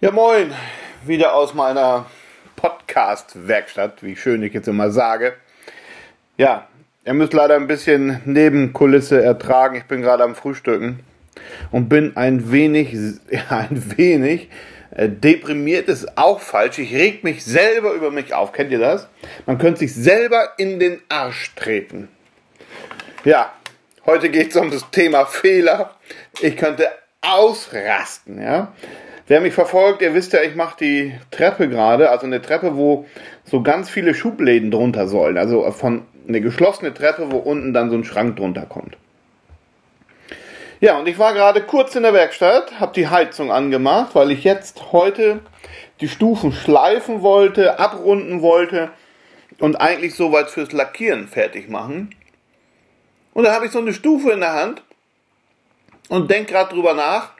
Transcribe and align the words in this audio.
Ja, 0.00 0.12
moin, 0.12 0.54
wieder 1.04 1.34
aus 1.34 1.54
meiner 1.54 2.06
Podcast-Werkstatt, 2.54 4.00
wie 4.04 4.14
schön 4.14 4.44
ich 4.44 4.52
jetzt 4.52 4.68
immer 4.68 4.92
sage. 4.92 5.32
Ja, 6.36 6.68
ihr 7.04 7.14
müsst 7.14 7.32
leider 7.32 7.56
ein 7.56 7.66
bisschen 7.66 8.22
Nebenkulisse 8.24 9.20
ertragen. 9.20 9.74
Ich 9.74 9.86
bin 9.86 10.00
gerade 10.00 10.22
am 10.22 10.36
Frühstücken 10.36 11.00
und 11.72 11.88
bin 11.88 12.16
ein 12.16 12.52
wenig, 12.52 12.96
ja, 13.28 13.40
ein 13.48 13.98
wenig 13.98 14.48
äh, 14.92 15.08
deprimiert 15.08 15.88
ist 15.88 16.16
auch 16.16 16.38
falsch. 16.38 16.78
Ich 16.78 16.94
reg 16.94 17.24
mich 17.24 17.44
selber 17.44 17.92
über 17.92 18.12
mich 18.12 18.32
auf. 18.34 18.52
Kennt 18.52 18.70
ihr 18.70 18.78
das? 18.78 19.08
Man 19.46 19.58
könnte 19.58 19.80
sich 19.80 19.92
selber 19.92 20.52
in 20.58 20.78
den 20.78 21.00
Arsch 21.08 21.56
treten. 21.56 22.06
Ja, 23.24 23.52
heute 24.06 24.28
geht 24.28 24.50
es 24.50 24.56
um 24.56 24.70
das 24.70 24.88
Thema 24.92 25.26
Fehler. 25.26 25.96
Ich 26.40 26.56
könnte 26.56 26.88
ausrasten, 27.20 28.40
ja. 28.40 28.72
Wer 29.28 29.42
mich 29.42 29.52
verfolgt, 29.52 30.00
ihr 30.00 30.14
wisst 30.14 30.32
ja, 30.32 30.40
ich 30.40 30.54
mache 30.54 30.78
die 30.80 31.14
Treppe 31.30 31.68
gerade, 31.68 32.10
also 32.10 32.24
eine 32.24 32.40
Treppe, 32.40 32.76
wo 32.76 33.04
so 33.44 33.62
ganz 33.62 33.90
viele 33.90 34.14
Schubläden 34.14 34.70
drunter 34.70 35.06
sollen. 35.06 35.36
Also 35.36 35.70
von 35.70 36.06
eine 36.26 36.40
geschlossene 36.40 36.94
Treppe, 36.94 37.30
wo 37.30 37.36
unten 37.36 37.74
dann 37.74 37.90
so 37.90 37.96
ein 37.96 38.04
Schrank 38.04 38.36
drunter 38.36 38.64
kommt. 38.64 38.96
Ja, 40.80 40.98
und 40.98 41.08
ich 41.08 41.18
war 41.18 41.34
gerade 41.34 41.60
kurz 41.60 41.94
in 41.94 42.04
der 42.04 42.14
Werkstatt, 42.14 42.80
habe 42.80 42.94
die 42.94 43.08
Heizung 43.08 43.52
angemacht, 43.52 44.14
weil 44.14 44.30
ich 44.30 44.44
jetzt 44.44 44.92
heute 44.92 45.40
die 46.00 46.08
Stufen 46.08 46.52
schleifen 46.52 47.20
wollte, 47.20 47.78
abrunden 47.78 48.40
wollte 48.40 48.90
und 49.58 49.76
eigentlich 49.76 50.14
soweit 50.14 50.48
fürs 50.48 50.72
Lackieren 50.72 51.28
fertig 51.28 51.68
machen. 51.68 52.14
Und 53.34 53.44
da 53.44 53.52
habe 53.52 53.66
ich 53.66 53.72
so 53.72 53.78
eine 53.78 53.92
Stufe 53.92 54.30
in 54.30 54.40
der 54.40 54.54
Hand 54.54 54.82
und 56.08 56.30
denke 56.30 56.52
gerade 56.52 56.74
drüber 56.74 56.94
nach, 56.94 57.32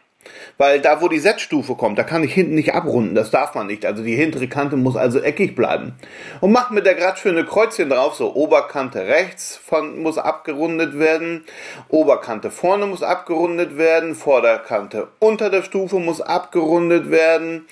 weil 0.57 0.81
da, 0.81 1.01
wo 1.01 1.09
die 1.09 1.19
Setzstufe 1.19 1.75
kommt, 1.75 1.99
da 1.99 2.03
kann 2.03 2.25
ich 2.25 2.35
hinten 2.35 2.55
nicht 2.55 2.75
abrunden. 2.75 3.15
Das 3.15 3.31
darf 3.31 3.55
man 3.55 3.67
nicht. 3.67 3.87
Also 3.87 4.03
die 4.03 4.17
hintere 4.17 4.49
Kante 4.49 4.77
muss 4.77 4.97
also 4.97 5.21
eckig 5.21 5.55
bleiben. 5.55 5.95
Und 6.41 6.53
macht 6.53 6.71
mit 6.71 6.87
der 6.87 6.95
gerade 6.95 7.19
schöne 7.19 7.45
Kreuzchen 7.45 7.91
drauf. 7.91 8.15
So 8.15 8.35
Oberkante 8.35 9.07
rechts 9.07 9.57
von, 9.57 10.03
muss 10.03 10.19
abgerundet 10.19 10.99
werden. 10.99 11.45
Oberkante 11.89 12.51
vorne 12.51 12.87
muss 12.87 13.03
abgerundet 13.03 13.79
werden. 13.79 14.15
Vorderkante 14.15 15.09
unter 15.19 15.51
der 15.51 15.63
Stufe 15.63 15.99
muss 15.99 16.21
abgerundet 16.21 17.11
werden. 17.11 17.67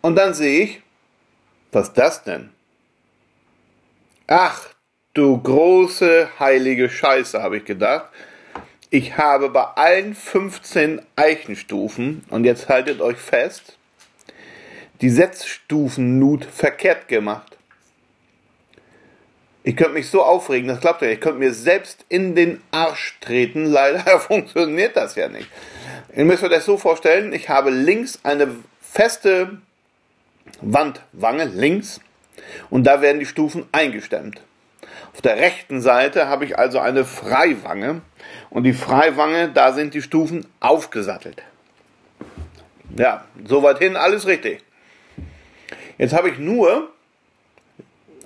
Und 0.00 0.16
dann 0.16 0.34
sehe 0.34 0.64
ich, 0.64 0.82
was 1.72 1.92
das 1.92 2.22
denn? 2.22 2.50
Ach, 4.26 4.68
du 5.14 5.40
große 5.40 6.28
heilige 6.38 6.88
Scheiße, 6.88 7.42
habe 7.42 7.58
ich 7.58 7.64
gedacht 7.64 8.10
ich 8.94 9.16
habe 9.16 9.48
bei 9.48 9.64
allen 9.64 10.14
15 10.14 11.02
Eichenstufen, 11.16 12.24
und 12.30 12.44
jetzt 12.44 12.68
haltet 12.68 13.00
euch 13.00 13.16
fest, 13.16 13.76
die 15.00 15.10
Setzstufen-Nut 15.10 16.44
verkehrt 16.44 17.08
gemacht. 17.08 17.58
Ich 19.64 19.74
könnte 19.74 19.94
mich 19.94 20.08
so 20.08 20.22
aufregen, 20.22 20.68
das 20.68 20.78
klappt 20.78 21.02
ja 21.02 21.08
nicht. 21.08 21.16
Ich 21.16 21.20
könnte 21.20 21.40
mir 21.40 21.52
selbst 21.52 22.04
in 22.08 22.36
den 22.36 22.62
Arsch 22.70 23.18
treten. 23.20 23.64
Leider 23.72 24.20
funktioniert 24.20 24.96
das 24.96 25.16
ja 25.16 25.28
nicht. 25.28 25.48
Ihr 26.14 26.24
müsst 26.24 26.44
euch 26.44 26.50
das 26.50 26.64
so 26.64 26.76
vorstellen, 26.76 27.32
ich 27.32 27.48
habe 27.48 27.70
links 27.70 28.20
eine 28.22 28.46
feste 28.80 29.58
Wandwange, 30.60 31.46
links, 31.46 32.00
und 32.70 32.84
da 32.84 33.02
werden 33.02 33.18
die 33.18 33.26
Stufen 33.26 33.66
eingestemmt. 33.72 34.40
Auf 35.12 35.20
der 35.20 35.36
rechten 35.36 35.80
Seite 35.80 36.28
habe 36.28 36.44
ich 36.44 36.56
also 36.56 36.78
eine 36.78 37.04
Freiwange 37.04 38.02
und 38.50 38.64
die 38.64 38.72
Freiwange, 38.72 39.48
da 39.48 39.72
sind 39.72 39.94
die 39.94 40.02
Stufen 40.02 40.46
aufgesattelt. 40.60 41.42
Ja, 42.96 43.24
soweit 43.44 43.78
hin 43.78 43.96
alles 43.96 44.26
richtig. 44.26 44.62
Jetzt 45.98 46.14
habe 46.14 46.28
ich 46.28 46.38
nur 46.38 46.90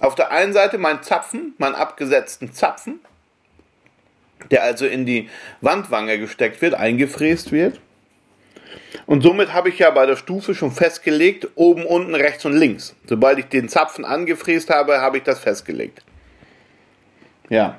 auf 0.01 0.15
der 0.15 0.31
einen 0.31 0.53
Seite 0.53 0.79
meinen 0.79 1.03
Zapfen, 1.03 1.55
meinen 1.59 1.75
abgesetzten 1.75 2.53
Zapfen, 2.53 3.01
der 4.51 4.63
also 4.63 4.87
in 4.87 5.07
die 5.07 5.29
Wandwange 5.61 6.19
gesteckt 6.19 6.63
wird, 6.63 6.75
eingefräst 6.75 7.53
wird. 7.53 7.81
Und 9.07 9.23
somit 9.23 9.53
habe 9.53 9.71
ich 9.71 9.79
ja 9.79 9.91
bei 9.91 10.07
der 10.07 10.17
Stufe 10.17 10.55
schon 10.55 10.71
festgelegt, 10.71 11.49
oben, 11.55 11.85
unten, 11.85 12.15
rechts 12.15 12.45
und 12.45 12.53
links. 12.53 12.95
Sobald 13.07 13.39
ich 13.39 13.47
den 13.47 13.69
Zapfen 13.69 14.05
angefräst 14.05 14.71
habe, 14.71 15.01
habe 15.01 15.19
ich 15.19 15.23
das 15.25 15.41
festgelegt. 15.41 16.03
Ja. 17.49 17.79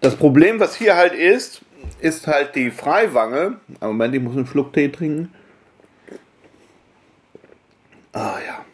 Das 0.00 0.16
Problem, 0.16 0.60
was 0.60 0.76
hier 0.76 0.96
halt 0.96 1.12
ist, 1.12 1.60
ist 2.00 2.26
halt 2.26 2.54
die 2.54 2.70
Freiwange. 2.70 3.58
Moment, 3.80 4.14
ich 4.14 4.22
muss 4.22 4.34
einen 4.34 4.46
Schluck 4.46 4.72
Tee 4.72 4.88
trinken. 4.88 5.32
Ah 8.12 8.38
ja. 8.46 8.64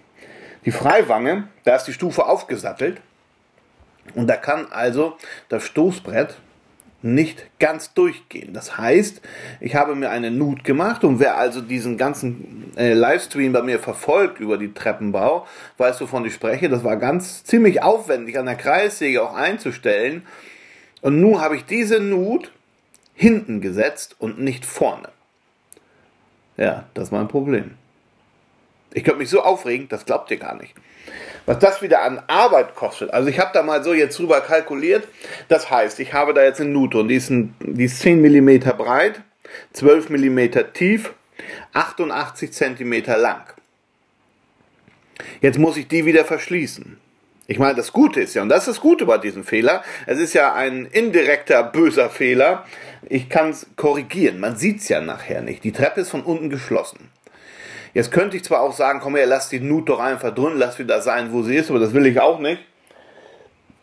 Die 0.65 0.71
Freiwange, 0.71 1.49
da 1.65 1.77
ist 1.77 1.85
die 1.85 1.93
Stufe 1.93 2.27
aufgesattelt. 2.27 3.01
Und 4.15 4.29
da 4.29 4.37
kann 4.37 4.67
also 4.71 5.17
das 5.49 5.65
Stoßbrett 5.65 6.37
nicht 7.03 7.47
ganz 7.59 7.93
durchgehen. 7.93 8.53
Das 8.53 8.79
heißt, 8.79 9.21
ich 9.61 9.75
habe 9.75 9.95
mir 9.95 10.11
eine 10.11 10.31
Nut 10.31 10.65
gemacht 10.65 11.05
und 11.05 11.21
wer 11.21 11.37
also 11.37 11.61
diesen 11.61 11.97
ganzen 11.99 12.73
äh, 12.77 12.95
Livestream 12.95 13.53
bei 13.53 13.63
mir 13.63 13.79
verfolgt 13.79 14.41
über 14.41 14.59
die 14.59 14.73
Treppenbau, 14.73 15.47
weiß 15.77 16.01
wovon 16.01 16.25
ich 16.25 16.35
spreche. 16.35 16.69
Das 16.69 16.85
war 16.85 16.97
ganz 16.97 17.45
ziemlich 17.45 17.83
aufwendig 17.83 18.39
an 18.39 18.47
der 18.47 18.57
Kreissäge 18.57 19.23
auch 19.23 19.35
einzustellen. 19.35 20.23
Und 21.01 21.21
nun 21.21 21.41
habe 21.41 21.57
ich 21.57 21.65
diese 21.65 22.01
Nut 22.01 22.53
hinten 23.15 23.61
gesetzt 23.61 24.17
und 24.19 24.39
nicht 24.39 24.65
vorne. 24.65 25.09
Ja, 26.57 26.85
das 26.95 27.13
war 27.13 27.21
ein 27.21 27.29
Problem. 27.29 27.73
Ich 28.93 29.05
könnte 29.05 29.19
mich 29.19 29.31
so 29.31 29.43
aufregen, 29.43 29.89
das 29.89 30.07
glaubt 30.07 30.31
ihr 30.31 30.39
gar 30.39 30.55
nicht. 30.55 30.75
Was 31.45 31.59
das 31.59 31.83
wieder 31.83 32.03
an 32.03 32.21
Arbeit 32.27 32.75
kostet. 32.75 33.13
Also 33.13 33.29
ich 33.29 33.39
habe 33.39 33.51
da 33.53 33.63
mal 33.63 33.85
so 33.85 33.95
jetzt 33.95 34.19
drüber 34.19 34.41
kalkuliert. 34.41 35.07
Das 35.49 35.71
heißt, 35.71 36.01
ich 36.01 36.13
habe 36.13 36.35
da 36.35 36.43
jetzt 36.43 36.61
eine 36.61 36.71
Nute 36.71 36.99
und 36.99 37.09
die 37.09 37.17
ist, 37.17 37.31
ein, 37.31 37.55
die 37.61 37.85
ist 37.85 38.01
10 38.01 38.21
mm 38.21 38.59
breit, 38.77 39.21
12 39.75 40.11
mm 40.11 40.73
tief, 40.73 41.15
88 41.73 42.53
cm 42.53 43.05
lang. 43.21 43.43
Jetzt 45.41 45.59
muss 45.59 45.77
ich 45.77 45.89
die 45.89 46.05
wieder 46.05 46.25
verschließen. 46.25 46.99
Ich 47.49 47.59
meine, 47.59 47.77
das 47.77 47.93
Gute 47.93 48.21
ist 48.21 48.35
ja, 48.35 48.43
und 48.43 48.49
das 48.49 48.67
ist 48.67 48.77
das 48.77 48.81
Gute 48.81 49.07
bei 49.07 49.19
diesem 49.19 49.45
Fehler, 49.45 49.85
es 50.07 50.19
ist 50.19 50.35
ja 50.35 50.55
ein 50.55 50.87
indirekter 50.87 51.63
böser 51.63 52.11
Fehler. 52.11 52.65
Ich 53.09 53.29
kann 53.29 53.51
es 53.51 53.67
korrigieren. 53.77 54.41
Man 54.41 54.57
sieht 54.57 54.81
es 54.81 54.89
ja 54.89 55.01
nachher 55.01 55.43
nicht. 55.43 55.63
Die 55.63 55.71
Treppe 55.71 56.01
ist 56.01 56.11
von 56.11 56.23
unten 56.23 56.51
geschlossen. 56.51 57.09
Jetzt 57.95 58.11
könnte 58.11 58.37
ich 58.37 58.45
zwar 58.45 58.61
auch 58.61 58.75
sagen, 58.75 59.01
komm 59.01 59.17
her, 59.17 59.27
lass 59.27 59.49
die 59.49 59.61
Nut 59.61 59.89
doch 59.89 60.01
einfach 60.01 60.35
drin, 60.35 60.55
lass 60.57 60.79
wieder 60.79 61.01
sein, 61.01 61.33
wo 61.33 61.43
sie 61.43 61.57
ist, 61.57 61.71
aber 61.71 61.79
das 61.79 61.95
will 61.95 62.07
ich 62.07 62.21
auch 62.21 62.41
nicht. 62.41 62.61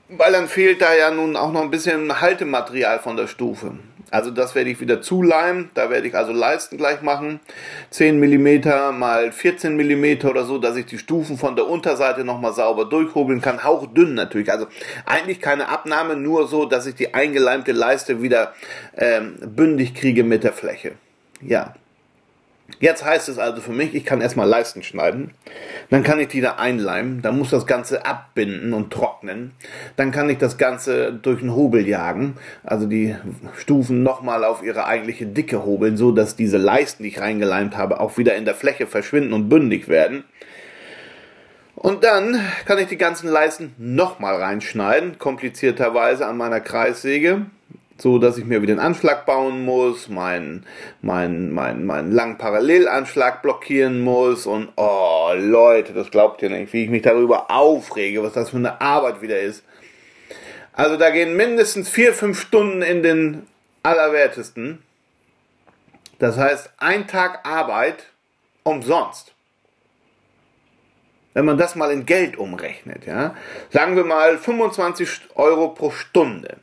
Weil 0.09 0.33
dann 0.33 0.47
fehlt 0.47 0.81
da 0.81 0.93
ja 0.93 1.09
nun 1.09 1.35
auch 1.35 1.51
noch 1.51 1.61
ein 1.61 1.71
bisschen 1.71 2.21
Haltematerial 2.21 2.99
von 2.99 3.17
der 3.17 3.27
Stufe. 3.27 3.71
Also 4.13 4.29
das 4.29 4.53
werde 4.53 4.69
ich 4.69 4.79
wieder 4.79 5.01
zuleimen, 5.01 5.71
da 5.73 5.89
werde 5.89 6.07
ich 6.07 6.13
also 6.15 6.31
Leisten 6.31 6.77
gleich 6.77 7.01
machen. 7.01 7.39
10 7.89 8.19
mm 8.19 8.95
mal 8.95 9.31
14 9.31 9.75
mm 9.75 10.27
oder 10.27 10.45
so, 10.45 10.59
dass 10.59 10.75
ich 10.75 10.85
die 10.85 10.99
Stufen 10.99 11.35
von 11.35 11.55
der 11.55 11.67
Unterseite 11.67 12.23
nochmal 12.23 12.53
sauber 12.53 12.85
durchhobeln 12.85 13.41
kann. 13.41 13.63
Hauchdünn 13.63 14.13
natürlich, 14.13 14.51
also 14.51 14.67
eigentlich 15.07 15.41
keine 15.41 15.67
Abnahme, 15.67 16.15
nur 16.15 16.47
so, 16.47 16.65
dass 16.65 16.85
ich 16.85 16.93
die 16.93 17.15
eingeleimte 17.15 17.71
Leiste 17.71 18.21
wieder 18.21 18.53
ähm, 18.95 19.37
bündig 19.43 19.95
kriege 19.95 20.23
mit 20.23 20.43
der 20.43 20.53
Fläche. 20.53 20.91
Ja, 21.41 21.73
Jetzt 22.79 23.03
heißt 23.03 23.29
es 23.29 23.37
also 23.37 23.61
für 23.61 23.71
mich, 23.71 23.93
ich 23.93 24.05
kann 24.05 24.21
erstmal 24.21 24.47
Leisten 24.47 24.83
schneiden, 24.83 25.31
dann 25.89 26.01
kann 26.01 26.19
ich 26.19 26.29
die 26.29 26.41
da 26.41 26.55
einleimen, 26.55 27.21
dann 27.21 27.37
muss 27.37 27.49
das 27.49 27.65
Ganze 27.65 28.05
abbinden 28.05 28.73
und 28.73 28.91
trocknen, 28.91 29.51
dann 29.95 30.11
kann 30.11 30.29
ich 30.29 30.37
das 30.37 30.57
Ganze 30.57 31.13
durch 31.13 31.41
einen 31.41 31.55
Hobel 31.55 31.87
jagen, 31.87 32.35
also 32.63 32.85
die 32.85 33.15
Stufen 33.57 34.01
nochmal 34.01 34.43
auf 34.43 34.63
ihre 34.63 34.85
eigentliche 34.85 35.25
Dicke 35.25 35.65
hobeln, 35.65 35.97
so 35.97 36.11
dass 36.11 36.35
diese 36.35 36.57
Leisten, 36.57 37.03
die 37.03 37.09
ich 37.09 37.19
reingeleimt 37.19 37.77
habe, 37.77 37.99
auch 37.99 38.17
wieder 38.17 38.35
in 38.35 38.45
der 38.45 38.55
Fläche 38.55 38.87
verschwinden 38.87 39.33
und 39.33 39.49
bündig 39.49 39.87
werden. 39.87 40.23
Und 41.75 42.05
dann 42.05 42.39
kann 42.65 42.79
ich 42.79 42.87
die 42.87 42.97
ganzen 42.97 43.27
Leisten 43.27 43.73
nochmal 43.77 44.37
reinschneiden, 44.37 45.19
komplizierterweise 45.19 46.25
an 46.25 46.37
meiner 46.37 46.61
Kreissäge 46.61 47.45
so 48.03 48.19
dass 48.19 48.37
ich 48.37 48.45
mir 48.45 48.61
wieder 48.61 48.73
einen 48.73 48.81
Anschlag 48.81 49.25
bauen 49.25 49.63
muss, 49.63 50.09
meinen 50.09 50.65
mein, 51.01 51.51
mein, 51.51 51.85
mein 51.85 52.11
langen 52.11 52.37
Parallelanschlag 52.37 53.41
blockieren 53.41 54.01
muss 54.01 54.45
und 54.45 54.69
oh 54.75 55.31
Leute, 55.35 55.93
das 55.93 56.11
glaubt 56.11 56.41
ihr 56.41 56.49
nicht, 56.49 56.73
wie 56.73 56.83
ich 56.83 56.89
mich 56.89 57.01
darüber 57.01 57.49
aufrege, 57.49 58.21
was 58.21 58.33
das 58.33 58.49
für 58.49 58.57
eine 58.57 58.81
Arbeit 58.81 59.21
wieder 59.21 59.39
ist. 59.39 59.63
Also 60.73 60.97
da 60.97 61.11
gehen 61.11 61.37
mindestens 61.37 61.87
vier, 61.87 62.13
fünf 62.13 62.41
Stunden 62.41 62.81
in 62.81 63.03
den 63.03 63.47
Allerwertesten. 63.83 64.83
Das 66.19 66.37
heißt, 66.37 66.71
ein 66.77 67.07
Tag 67.07 67.47
Arbeit 67.47 68.07
umsonst. 68.63 69.33
Wenn 71.33 71.45
man 71.45 71.57
das 71.57 71.75
mal 71.75 71.91
in 71.91 72.05
Geld 72.05 72.37
umrechnet, 72.37 73.05
ja, 73.05 73.33
sagen 73.69 73.95
wir 73.95 74.03
mal 74.03 74.37
25 74.37 75.21
Euro 75.35 75.69
pro 75.69 75.89
Stunde. 75.89 76.57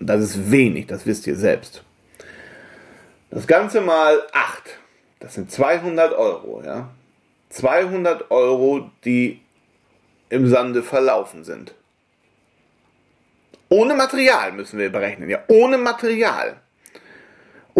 Das 0.00 0.22
ist 0.22 0.50
wenig, 0.50 0.86
das 0.86 1.04
wisst 1.04 1.26
ihr 1.26 1.36
selbst. 1.36 1.84
Das 3.30 3.46
Ganze 3.46 3.80
mal 3.80 4.26
8. 4.32 4.62
Das 5.20 5.34
sind 5.34 5.52
200 5.52 6.14
Euro, 6.14 6.62
ja. 6.64 6.88
200 7.50 8.30
Euro, 8.30 8.90
die 9.04 9.40
im 10.30 10.48
Sande 10.48 10.82
verlaufen 10.82 11.44
sind. 11.44 11.74
Ohne 13.68 13.94
Material 13.94 14.52
müssen 14.52 14.78
wir 14.78 14.90
berechnen, 14.90 15.28
ja. 15.28 15.44
Ohne 15.48 15.76
Material. 15.76 16.60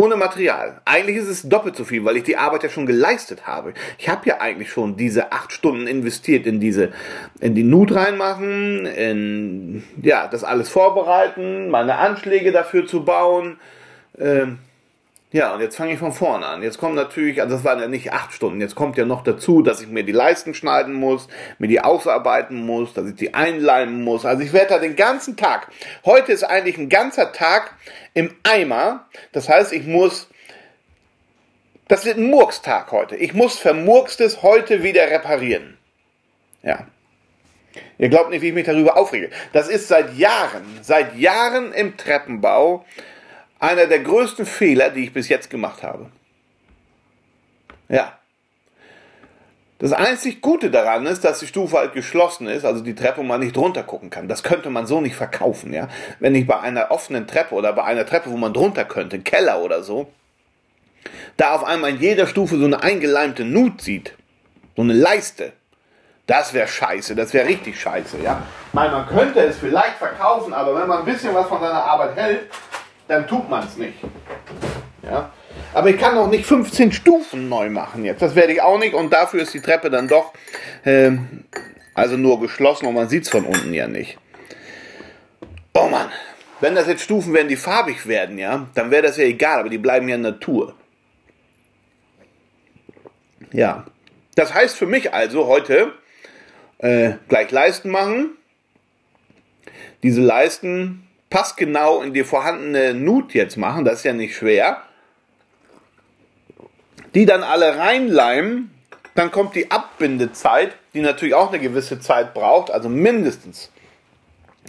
Ohne 0.01 0.17
Material. 0.17 0.81
Eigentlich 0.87 1.19
ist 1.19 1.29
es 1.29 1.47
doppelt 1.47 1.77
so 1.77 1.85
viel, 1.85 2.07
weil 2.07 2.17
ich 2.17 2.23
die 2.23 2.39
Arbeit 2.39 2.63
ja 2.63 2.71
schon 2.71 2.87
geleistet 2.87 3.47
habe. 3.47 3.75
Ich 3.99 4.09
habe 4.09 4.27
ja 4.27 4.41
eigentlich 4.41 4.71
schon 4.71 4.97
diese 4.97 5.31
acht 5.31 5.53
Stunden 5.53 5.87
investiert 5.87 6.47
in 6.47 6.59
diese, 6.59 6.89
in 7.39 7.55
die 7.55 7.65
Nut 7.65 7.95
reinmachen, 7.95 8.87
in, 8.87 9.83
ja, 10.01 10.27
das 10.27 10.43
alles 10.43 10.71
vorbereiten, 10.71 11.69
meine 11.69 11.97
Anschläge 11.99 12.51
dafür 12.51 12.87
zu 12.87 13.05
bauen, 13.05 13.59
ähm, 14.19 14.59
ja, 15.33 15.55
und 15.55 15.61
jetzt 15.61 15.77
fange 15.77 15.93
ich 15.93 15.99
von 16.01 16.13
vorne 16.13 16.45
an. 16.45 16.63
Jetzt 16.63 16.79
kommt 16.79 16.97
natürlich, 16.97 17.41
also 17.41 17.55
das 17.55 17.65
waren 17.65 17.79
ja 17.79 17.87
nicht 17.87 18.13
acht 18.13 18.33
Stunden, 18.33 18.61
jetzt 18.61 18.75
kommt 18.75 18.97
ja 18.97 19.05
noch 19.05 19.23
dazu, 19.23 19.63
dass 19.63 19.81
ich 19.81 19.87
mir 19.87 20.03
die 20.03 20.11
Leisten 20.11 20.55
schneiden 20.55 20.95
muss, 20.95 21.29
mir 21.59 21.69
die 21.69 21.81
ausarbeiten 21.81 22.67
muss, 22.67 22.95
dass 22.95 23.07
ich 23.07 23.15
die 23.15 23.33
einleimen 23.33 24.03
muss. 24.03 24.27
Also 24.27 24.43
ich 24.43 24.53
werde 24.53 24.71
da 24.71 24.79
den 24.81 24.97
ganzen 24.97 25.37
Tag. 25.37 25.69
Heute 26.05 26.33
ist 26.33 26.43
eigentlich 26.43 26.79
ein 26.79 26.89
ganzer 26.89 27.33
Tag 27.33 27.77
im 28.13 28.35
Eimer. 28.43 29.07
Das 29.31 29.49
heißt, 29.49 29.73
ich 29.73 29.87
muss, 29.87 30.29
das 31.87 32.05
wird 32.05 32.17
ein 32.17 32.25
Murkstag 32.25 32.91
heute. 32.91 33.15
Ich 33.15 33.33
muss 33.33 33.57
Vermurkstes 33.57 34.43
heute 34.43 34.83
wieder 34.83 35.09
reparieren. 35.13 35.79
Ja. 36.65 36.87
Ihr 37.99 38.09
glaubt 38.09 38.31
nicht, 38.31 38.43
wie 38.43 38.49
ich 38.49 38.55
mich 38.55 38.67
darüber 38.67 38.97
aufrege. 38.97 39.31
Das 39.53 39.69
ist 39.69 39.87
seit 39.87 40.17
Jahren, 40.17 40.65
seit 40.83 41.17
Jahren 41.17 41.73
im 41.73 41.97
Treppenbau 41.97 42.85
einer 43.61 43.87
der 43.87 44.01
größten 44.01 44.47
Fehler, 44.47 44.91
die 44.91 45.05
ich 45.05 45.13
bis 45.13 45.29
jetzt 45.29 45.51
gemacht 45.51 45.83
habe. 45.83 46.07
Ja. 47.89 48.15
Das 49.79 49.93
einzig 49.93 50.43
Gute 50.43 50.71
daran 50.71 51.07
ist, 51.07 51.25
dass 51.25 51.39
die 51.39 51.47
Stufe 51.47 51.79
halt 51.79 51.95
geschlossen 51.95 52.47
ist, 52.47 52.67
also 52.67 52.83
die 52.83 52.95
Treppe 52.95 53.23
man 53.23 53.41
nicht 53.41 53.57
drunter 53.57 53.83
gucken 53.83 54.11
kann. 54.11 54.29
Das 54.29 54.43
könnte 54.43 54.69
man 54.69 54.87
so 54.87 55.01
nicht 55.01 55.17
verkaufen, 55.17 55.73
ja. 55.73 55.89
Wenn 56.19 56.35
ich 56.35 56.47
bei 56.47 56.61
einer 56.61 56.91
offenen 56.91 57.27
Treppe 57.27 57.55
oder 57.55 57.73
bei 57.73 57.85
einer 57.85 58.05
Treppe, 58.05 58.31
wo 58.31 58.37
man 58.37 58.53
drunter 58.53 58.85
könnte, 58.85 59.21
Keller 59.21 59.63
oder 59.63 59.83
so, 59.83 60.11
da 61.39 61.55
auf 61.55 61.65
einmal 61.65 61.91
in 61.91 62.01
jeder 62.01 62.27
Stufe 62.27 62.59
so 62.59 62.67
eine 62.67 62.83
eingeleimte 62.83 63.45
Nut 63.45 63.81
sieht, 63.81 64.15
so 64.77 64.83
eine 64.83 64.93
Leiste, 64.93 65.53
das 66.27 66.53
wäre 66.53 66.69
scheiße, 66.69 67.17
das 67.17 67.33
wäre 67.33 67.49
richtig 67.49 67.81
scheiße, 67.81 68.19
ja. 68.23 68.43
Meine, 68.75 68.93
man 68.93 69.07
könnte 69.09 69.41
es 69.41 69.59
vielleicht 69.59 69.97
verkaufen, 69.97 70.53
aber 70.53 70.79
wenn 70.79 70.89
man 70.89 70.99
ein 71.01 71.05
bisschen 71.07 71.35
was 71.35 71.47
von 71.49 71.59
seiner 71.59 71.83
Arbeit 71.83 72.17
hält, 72.17 72.51
dann 73.11 73.27
tut 73.27 73.51
man 73.51 73.67
es 73.67 73.77
nicht. 73.77 73.99
Ja? 75.03 75.33
Aber 75.75 75.91
ich 75.91 75.99
kann 75.99 76.17
auch 76.17 76.31
nicht 76.31 76.47
15 76.47 76.93
Stufen 76.93 77.49
neu 77.49 77.69
machen 77.69 78.05
jetzt. 78.05 78.23
Das 78.23 78.37
werde 78.37 78.53
ich 78.53 78.63
auch 78.63 78.79
nicht 78.79 78.95
und 78.95 79.13
dafür 79.13 79.43
ist 79.43 79.53
die 79.53 79.61
Treppe 79.61 79.91
dann 79.91 80.07
doch 80.07 80.33
äh, 80.85 81.11
also 81.95 82.17
nur 82.17 82.41
geschlossen 82.41 82.87
und 82.87 82.95
man 82.95 83.09
sieht 83.09 83.25
es 83.25 83.29
von 83.29 83.45
unten 83.45 83.75
ja 83.75 83.89
nicht. 83.89 84.17
Oh 85.75 85.89
Mann, 85.89 86.09
wenn 86.61 86.77
das 86.77 86.87
jetzt 86.87 87.03
Stufen 87.03 87.35
werden, 87.35 87.49
die 87.49 87.57
farbig 87.57 88.07
werden, 88.07 88.39
ja, 88.39 88.69
dann 88.75 88.93
wäre 88.93 89.03
das 89.03 89.17
ja 89.17 89.25
egal, 89.25 89.61
aber 89.61 89.69
die 89.71 89.79
bleiben 89.79 90.09
ja 90.09 90.17
Natur. 90.17 90.75
Ja, 93.53 93.87
das 94.37 94.55
heißt 94.55 94.77
für 94.77 94.87
mich 94.87 95.13
also 95.13 95.49
heute 95.49 95.93
äh, 96.79 97.15
gleich 97.29 97.51
Leisten 97.51 97.91
machen. 97.91 98.37
Diese 100.05 100.21
Leisten 100.21 101.10
passgenau 101.31 102.03
in 102.03 102.13
die 102.13 102.25
vorhandene 102.25 102.93
Nut 102.93 103.33
jetzt 103.35 103.57
machen, 103.57 103.85
das 103.85 103.99
ist 103.99 104.05
ja 104.05 104.13
nicht 104.13 104.37
schwer, 104.37 104.83
die 107.15 107.25
dann 107.25 107.43
alle 107.43 107.79
reinleimen, 107.79 108.71
dann 109.15 109.31
kommt 109.31 109.55
die 109.55 109.71
Abbindezeit, 109.71 110.77
die 110.93 111.01
natürlich 111.01 111.35
auch 111.35 111.49
eine 111.49 111.61
gewisse 111.61 112.01
Zeit 112.01 112.35
braucht, 112.35 112.71
also 112.71 112.89
mindestens 112.89 113.71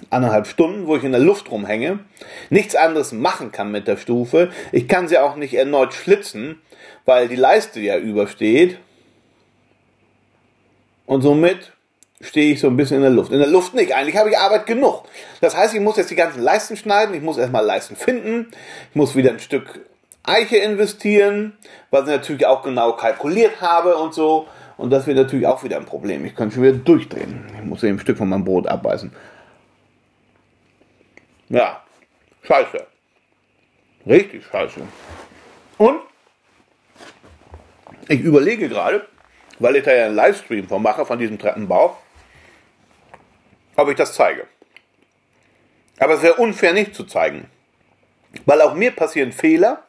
anderthalb 0.10 0.48
Stunden, 0.48 0.88
wo 0.88 0.96
ich 0.96 1.04
in 1.04 1.12
der 1.12 1.22
Luft 1.22 1.52
rumhänge, 1.52 2.00
nichts 2.50 2.76
anderes 2.76 3.12
machen 3.12 3.52
kann 3.52 3.72
mit 3.72 3.88
der 3.88 3.98
Stufe. 3.98 4.52
Ich 4.72 4.88
kann 4.88 5.08
sie 5.08 5.18
auch 5.18 5.36
nicht 5.36 5.54
erneut 5.54 5.94
schlitzen, 5.94 6.60
weil 7.06 7.28
die 7.28 7.36
Leiste 7.36 7.80
ja 7.80 7.98
übersteht. 7.98 8.80
Und 11.06 11.22
somit 11.22 11.71
stehe 12.22 12.54
ich 12.54 12.60
so 12.60 12.68
ein 12.68 12.78
bisschen 12.78 12.98
in 12.98 13.04
der 13.04 13.12
Luft. 13.12 13.32
In 13.32 13.40
der 13.40 13.48
Luft 13.48 13.74
nicht. 13.74 13.94
Eigentlich 13.94 14.18
habe 14.18 14.30
ich 14.30 14.38
Arbeit 14.38 14.66
genug. 14.66 15.04
Das 15.42 15.56
heißt, 15.56 15.74
ich 15.74 15.82
muss 15.82 15.98
jetzt 15.98 16.12
die 16.12 16.16
ganzen 16.16 16.42
Leisten 16.42 16.76
schneiden. 16.78 17.16
Ich 17.16 17.22
muss 17.22 17.38
erstmal 17.38 17.66
Leisten 17.66 17.96
finden. 17.96 18.52
Ich 18.90 18.96
muss 18.96 19.16
wieder 19.16 19.32
ein 19.32 19.40
Stück 19.40 19.82
Eiche 20.24 20.58
investieren, 20.58 21.58
was 21.90 22.02
ich 22.02 22.10
natürlich 22.10 22.46
auch 22.46 22.62
genau 22.62 22.94
kalkuliert 22.94 23.60
habe 23.60 23.96
und 23.98 24.14
so. 24.14 24.48
Und 24.78 24.92
das 24.92 25.08
wird 25.08 25.18
natürlich 25.18 25.48
auch 25.48 25.64
wieder 25.64 25.78
ein 25.78 25.86
Problem. 25.86 26.26
Ich 26.26 26.36
kann 26.36 26.52
schon 26.52 26.64
wieder 26.64 26.78
durchdrehen. 26.78 27.46
Ich 27.56 27.64
muss 27.64 27.84
eben 27.84 27.98
ein 27.98 28.00
Stück 28.00 28.18
von 28.18 28.30
meinem 28.30 28.44
Brot 28.44 28.68
abbeißen. 28.68 29.12
Ja, 31.50 31.84
scheiße. 32.44 32.86
Richtig 34.08 34.46
scheiße. 34.46 34.82
Und 35.78 36.00
ich 38.08 38.22
überlege 38.22 38.70
gerade, 38.70 39.08
weil 39.60 39.76
ich 39.76 39.84
da 39.84 39.94
ja 39.94 40.06
einen 40.06 40.16
Livestream 40.16 40.68
von 40.68 40.82
mache, 40.82 41.06
von 41.06 41.20
diesem 41.20 41.38
Treppenbau, 41.38 41.98
ob 43.76 43.90
ich 43.90 43.96
das 43.96 44.14
zeige. 44.14 44.48
Aber 46.00 46.16
es 46.16 46.22
wäre 46.22 46.36
unfair, 46.36 46.74
nicht 46.74 46.96
zu 46.96 47.04
zeigen. 47.04 47.50
Weil 48.46 48.62
auch 48.62 48.74
mir 48.74 48.92
passieren 48.92 49.32
Fehler. 49.32 49.84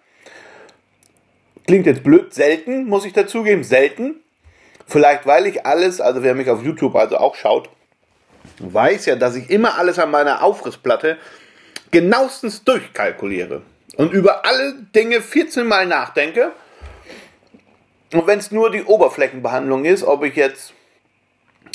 Klingt 1.67 1.87
jetzt 1.87 2.03
blöd, 2.03 2.35
selten, 2.35 2.85
muss 2.85 3.05
ich 3.05 3.13
dazugeben, 3.13 3.65
selten. 3.65 4.17
Vielleicht 4.87 5.27
weil 5.27 5.47
ich 5.47 5.65
alles, 5.65 6.01
also 6.01 6.23
wer 6.23 6.35
mich 6.35 6.51
auf 6.51 6.63
YouTube 6.63 6.97
also 6.97 7.17
auch 7.17 7.35
schaut, 7.35 7.71
weiß 8.59 9.07
ja, 9.07 9.17
dass 9.17 9.37
ich 9.37 9.49
immer 9.49 9.79
alles 9.79 9.99
an 9.99 10.11
meiner 10.11 10.43
Aufrissplatte 10.43 11.19
genauestens 11.91 12.65
durchkalkuliere. 12.65 13.63
Und 13.97 14.13
über 14.13 14.45
alle 14.45 14.75
Dinge 14.95 15.21
14 15.21 15.67
Mal 15.67 15.87
nachdenke. 15.87 16.53
Und 18.13 18.27
wenn 18.27 18.39
es 18.39 18.51
nur 18.51 18.71
die 18.71 18.85
Oberflächenbehandlung 18.85 19.85
ist, 19.85 20.03
ob 20.03 20.25
ich 20.25 20.37
jetzt 20.37 20.75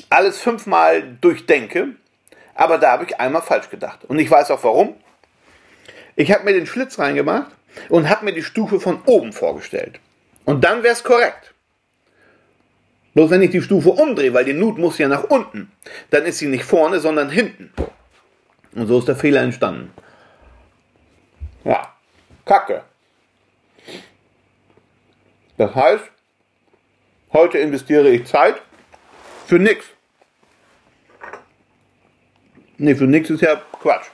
alles 0.09 0.39
fünfmal 0.39 1.17
durchdenke, 1.21 1.95
aber 2.55 2.77
da 2.77 2.91
habe 2.91 3.05
ich 3.05 3.19
einmal 3.19 3.41
falsch 3.41 3.69
gedacht. 3.69 4.05
Und 4.05 4.19
ich 4.19 4.29
weiß 4.29 4.51
auch 4.51 4.63
warum. 4.63 4.95
Ich 6.15 6.31
habe 6.31 6.45
mir 6.45 6.53
den 6.53 6.65
Schlitz 6.65 6.97
reingemacht 6.97 7.51
und 7.89 8.09
habe 8.09 8.25
mir 8.25 8.33
die 8.33 8.43
Stufe 8.43 8.79
von 8.79 9.01
oben 9.05 9.33
vorgestellt. 9.33 9.99
Und 10.45 10.63
dann 10.63 10.81
wäre 10.81 10.93
es 10.93 11.03
korrekt. 11.03 11.53
Bloß 13.13 13.29
wenn 13.29 13.41
ich 13.41 13.51
die 13.51 13.61
Stufe 13.61 13.89
umdrehe, 13.89 14.33
weil 14.33 14.45
die 14.45 14.53
Nut 14.53 14.77
muss 14.77 14.97
ja 14.97 15.07
nach 15.07 15.25
unten, 15.25 15.71
dann 16.09 16.25
ist 16.25 16.37
sie 16.37 16.47
nicht 16.47 16.63
vorne, 16.63 16.99
sondern 16.99 17.29
hinten. 17.29 17.71
Und 18.73 18.87
so 18.87 18.99
ist 18.99 19.07
der 19.07 19.15
Fehler 19.15 19.41
entstanden. 19.41 19.91
Ja, 21.63 21.93
Kacke. 22.45 22.83
Das 25.57 25.73
heißt, 25.73 26.03
heute 27.33 27.57
investiere 27.57 28.09
ich 28.09 28.25
Zeit 28.25 28.61
für 29.47 29.59
nichts. 29.59 29.85
Nee, 32.77 32.95
für 32.95 33.05
nächstes 33.05 33.41
Jahr 33.41 33.61
Quatsch. 33.71 34.07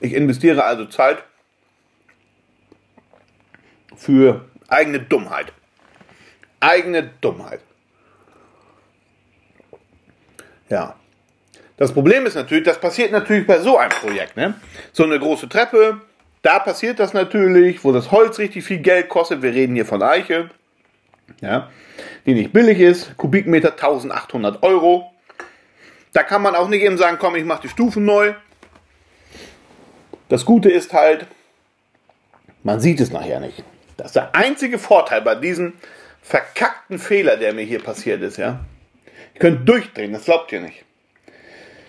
Ich 0.00 0.14
investiere 0.14 0.64
also 0.64 0.86
Zeit 0.86 1.22
für 3.96 4.48
eigene 4.68 5.00
Dummheit. 5.00 5.52
Eigene 6.60 7.10
Dummheit. 7.20 7.60
Ja. 10.68 10.96
Das 11.76 11.92
Problem 11.92 12.26
ist 12.26 12.36
natürlich, 12.36 12.64
das 12.64 12.80
passiert 12.80 13.10
natürlich 13.10 13.46
bei 13.46 13.58
so 13.58 13.76
einem 13.76 13.90
Projekt. 13.90 14.36
Ne? 14.36 14.54
So 14.92 15.02
eine 15.02 15.18
große 15.18 15.48
Treppe, 15.48 16.00
da 16.42 16.60
passiert 16.60 17.00
das 17.00 17.12
natürlich, 17.12 17.82
wo 17.82 17.92
das 17.92 18.12
Holz 18.12 18.38
richtig 18.38 18.64
viel 18.64 18.78
Geld 18.78 19.08
kostet. 19.08 19.42
Wir 19.42 19.52
reden 19.52 19.74
hier 19.74 19.86
von 19.86 20.02
Eiche, 20.02 20.50
ja, 21.40 21.70
die 22.26 22.34
nicht 22.34 22.52
billig 22.52 22.78
ist. 22.80 23.16
Kubikmeter 23.16 23.72
1800 23.72 24.62
Euro. 24.62 25.10
Da 26.12 26.22
kann 26.22 26.42
man 26.42 26.54
auch 26.54 26.68
nicht 26.68 26.82
eben 26.82 26.98
sagen, 26.98 27.16
komm, 27.18 27.36
ich 27.36 27.44
mache 27.44 27.62
die 27.62 27.68
Stufen 27.68 28.04
neu. 28.04 28.34
Das 30.28 30.44
Gute 30.44 30.70
ist 30.70 30.92
halt, 30.92 31.26
man 32.62 32.80
sieht 32.80 33.00
es 33.00 33.10
nachher 33.10 33.40
nicht. 33.40 33.64
Das 33.96 34.08
ist 34.08 34.16
der 34.16 34.34
einzige 34.34 34.78
Vorteil 34.78 35.22
bei 35.22 35.34
diesem 35.34 35.74
verkackten 36.22 36.98
Fehler, 36.98 37.36
der 37.36 37.52
mir 37.52 37.64
hier 37.64 37.82
passiert 37.82 38.22
ist, 38.22 38.36
ja. 38.36 38.60
Ich 39.34 39.40
könnte 39.40 39.64
durchdrehen, 39.64 40.12
das 40.12 40.24
glaubt 40.24 40.52
ihr 40.52 40.60
nicht. 40.60 40.84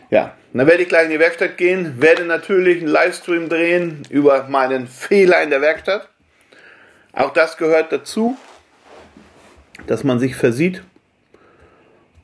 Ja, 0.10 0.36
dann 0.54 0.68
werde 0.68 0.84
ich 0.84 0.90
gleich 0.90 1.06
in 1.06 1.12
die 1.12 1.20
Werkstatt 1.20 1.58
gehen, 1.58 2.02
werde 2.02 2.26
natürlich 2.26 2.80
einen 2.80 2.88
Livestream 2.88 3.50
drehen 3.50 4.04
über 4.10 4.48
meinen 4.48 4.88
Fehler 4.88 5.42
in 5.42 5.50
der 5.50 5.62
Werkstatt. 5.62 6.08
Auch 7.14 7.32
das 7.32 7.58
gehört 7.58 7.92
dazu, 7.92 8.38
dass 9.88 10.04
man 10.04 10.20
sich 10.20 10.36
versieht 10.36 10.84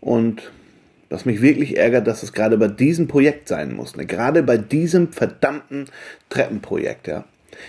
und 0.02 0.52
was 1.10 1.26
mich 1.26 1.42
wirklich 1.42 1.78
ärgert, 1.78 2.06
dass 2.08 2.22
es 2.24 2.34
gerade 2.34 2.58
bei 2.58 2.68
diesem 2.68 3.08
Projekt 3.08 3.48
sein 3.48 3.74
muss. 3.76 3.96
Ne? 3.96 4.06
Gerade 4.06 4.44
bei 4.44 4.58
diesem 4.58 5.12
verdammten 5.12 5.86
Treppenprojekt. 6.30 7.08
Ja? 7.08 7.26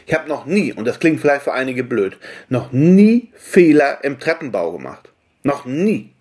Ich 0.07 0.15
habe 0.15 0.29
noch 0.29 0.47
nie, 0.47 0.73
und 0.73 0.85
das 0.85 1.01
klingt 1.01 1.21
vielleicht 1.21 1.45
für 1.45 1.55
einige 1.55 1.83
blöd, 1.83 2.19
noch 2.49 2.73
nie 2.73 3.31
Fehler 3.35 4.05
im 4.05 4.19
Treppenbau 4.19 4.73
gemacht. 4.73 5.11
Noch 5.43 5.65
nie. 5.65 6.13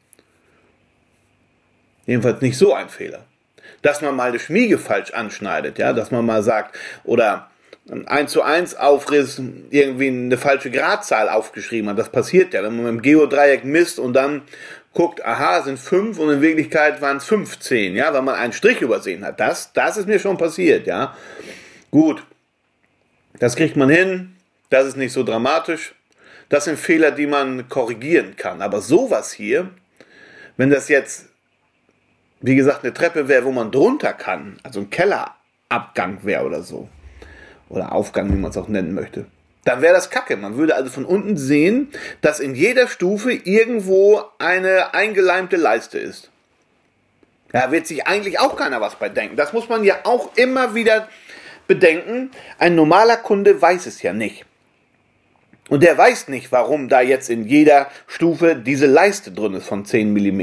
Jedenfalls 2.05 2.41
nicht 2.41 2.57
so 2.57 2.73
ein 2.73 2.89
Fehler. 2.89 3.25
Dass 3.81 4.01
man 4.01 4.15
mal 4.15 4.29
eine 4.29 4.39
Schmiege 4.39 4.77
falsch 4.77 5.11
anschneidet, 5.11 5.77
ja, 5.77 5.93
dass 5.93 6.11
man 6.11 6.25
mal 6.25 6.41
sagt, 6.41 6.75
oder 7.03 7.49
ein 7.91 8.07
1 8.07 8.31
zu 8.31 8.41
1 8.41 8.75
Aufriss 8.75 9.41
irgendwie 9.69 10.07
eine 10.07 10.37
falsche 10.37 10.71
Gradzahl 10.71 11.29
aufgeschrieben 11.29 11.89
hat. 11.89 11.99
Das 11.99 12.09
passiert 12.09 12.53
ja, 12.53 12.63
wenn 12.63 12.75
man 12.75 12.85
mit 12.85 12.93
dem 12.93 13.01
Geodreieck 13.01 13.63
misst 13.63 13.99
und 13.99 14.13
dann 14.13 14.43
guckt, 14.93 15.23
aha, 15.25 15.61
sind 15.61 15.79
fünf 15.79 16.19
und 16.19 16.29
in 16.29 16.41
Wirklichkeit 16.41 17.01
waren 17.01 17.17
es 17.17 17.25
15, 17.25 17.95
ja, 17.95 18.13
weil 18.13 18.21
man 18.21 18.35
einen 18.35 18.53
Strich 18.53 18.81
übersehen 18.81 19.23
hat. 19.23 19.39
Das, 19.39 19.73
das 19.73 19.97
ist 19.97 20.07
mir 20.07 20.19
schon 20.19 20.37
passiert, 20.37 20.87
ja. 20.87 21.15
Gut, 21.91 22.23
das 23.39 23.55
kriegt 23.55 23.75
man 23.75 23.89
hin, 23.89 24.35
das 24.69 24.85
ist 24.85 24.97
nicht 24.97 25.13
so 25.13 25.23
dramatisch. 25.23 25.95
Das 26.49 26.65
sind 26.65 26.79
Fehler, 26.79 27.11
die 27.11 27.27
man 27.27 27.69
korrigieren 27.69 28.35
kann. 28.35 28.61
Aber 28.61 28.81
sowas 28.81 29.31
hier, 29.31 29.69
wenn 30.57 30.71
das 30.71 30.89
jetzt, 30.89 31.27
wie 32.41 32.55
gesagt, 32.55 32.83
eine 32.83 32.93
Treppe 32.93 33.27
wäre, 33.27 33.45
wo 33.45 33.51
man 33.51 33.71
drunter 33.71 34.13
kann, 34.13 34.57
also 34.63 34.79
ein 34.79 34.89
Kellerabgang 34.89 36.19
wäre 36.23 36.45
oder 36.45 36.63
so, 36.63 36.89
oder 37.69 37.93
Aufgang, 37.93 38.31
wie 38.31 38.37
man 38.37 38.51
es 38.51 38.57
auch 38.57 38.67
nennen 38.67 38.93
möchte, 38.93 39.25
dann 39.65 39.81
wäre 39.81 39.93
das 39.93 40.09
Kacke. 40.09 40.37
Man 40.37 40.57
würde 40.57 40.75
also 40.75 40.89
von 40.89 41.05
unten 41.05 41.37
sehen, 41.37 41.89
dass 42.21 42.39
in 42.39 42.55
jeder 42.55 42.87
Stufe 42.87 43.31
irgendwo 43.31 44.21
eine 44.39 44.93
eingeleimte 44.93 45.57
Leiste 45.57 45.99
ist. 45.99 46.31
Da 47.51 47.71
wird 47.71 47.87
sich 47.87 48.07
eigentlich 48.07 48.39
auch 48.39 48.55
keiner 48.55 48.81
was 48.81 48.95
bei 48.95 49.09
denken. 49.09 49.35
Das 49.35 49.53
muss 49.53 49.69
man 49.69 49.83
ja 49.83 49.99
auch 50.03 50.35
immer 50.35 50.75
wieder 50.75 51.07
bedenken. 51.67 52.31
Ein 52.57 52.75
normaler 52.75 53.17
Kunde 53.17 53.61
weiß 53.61 53.85
es 53.85 54.01
ja 54.01 54.13
nicht. 54.13 54.45
Und 55.69 55.83
der 55.83 55.97
weiß 55.97 56.29
nicht, 56.29 56.51
warum 56.51 56.89
da 56.89 57.01
jetzt 57.01 57.29
in 57.29 57.47
jeder 57.47 57.89
Stufe 58.07 58.55
diese 58.55 58.87
Leiste 58.87 59.31
drin 59.31 59.53
ist 59.53 59.67
von 59.67 59.85
10 59.85 60.11
mm. 60.13 60.41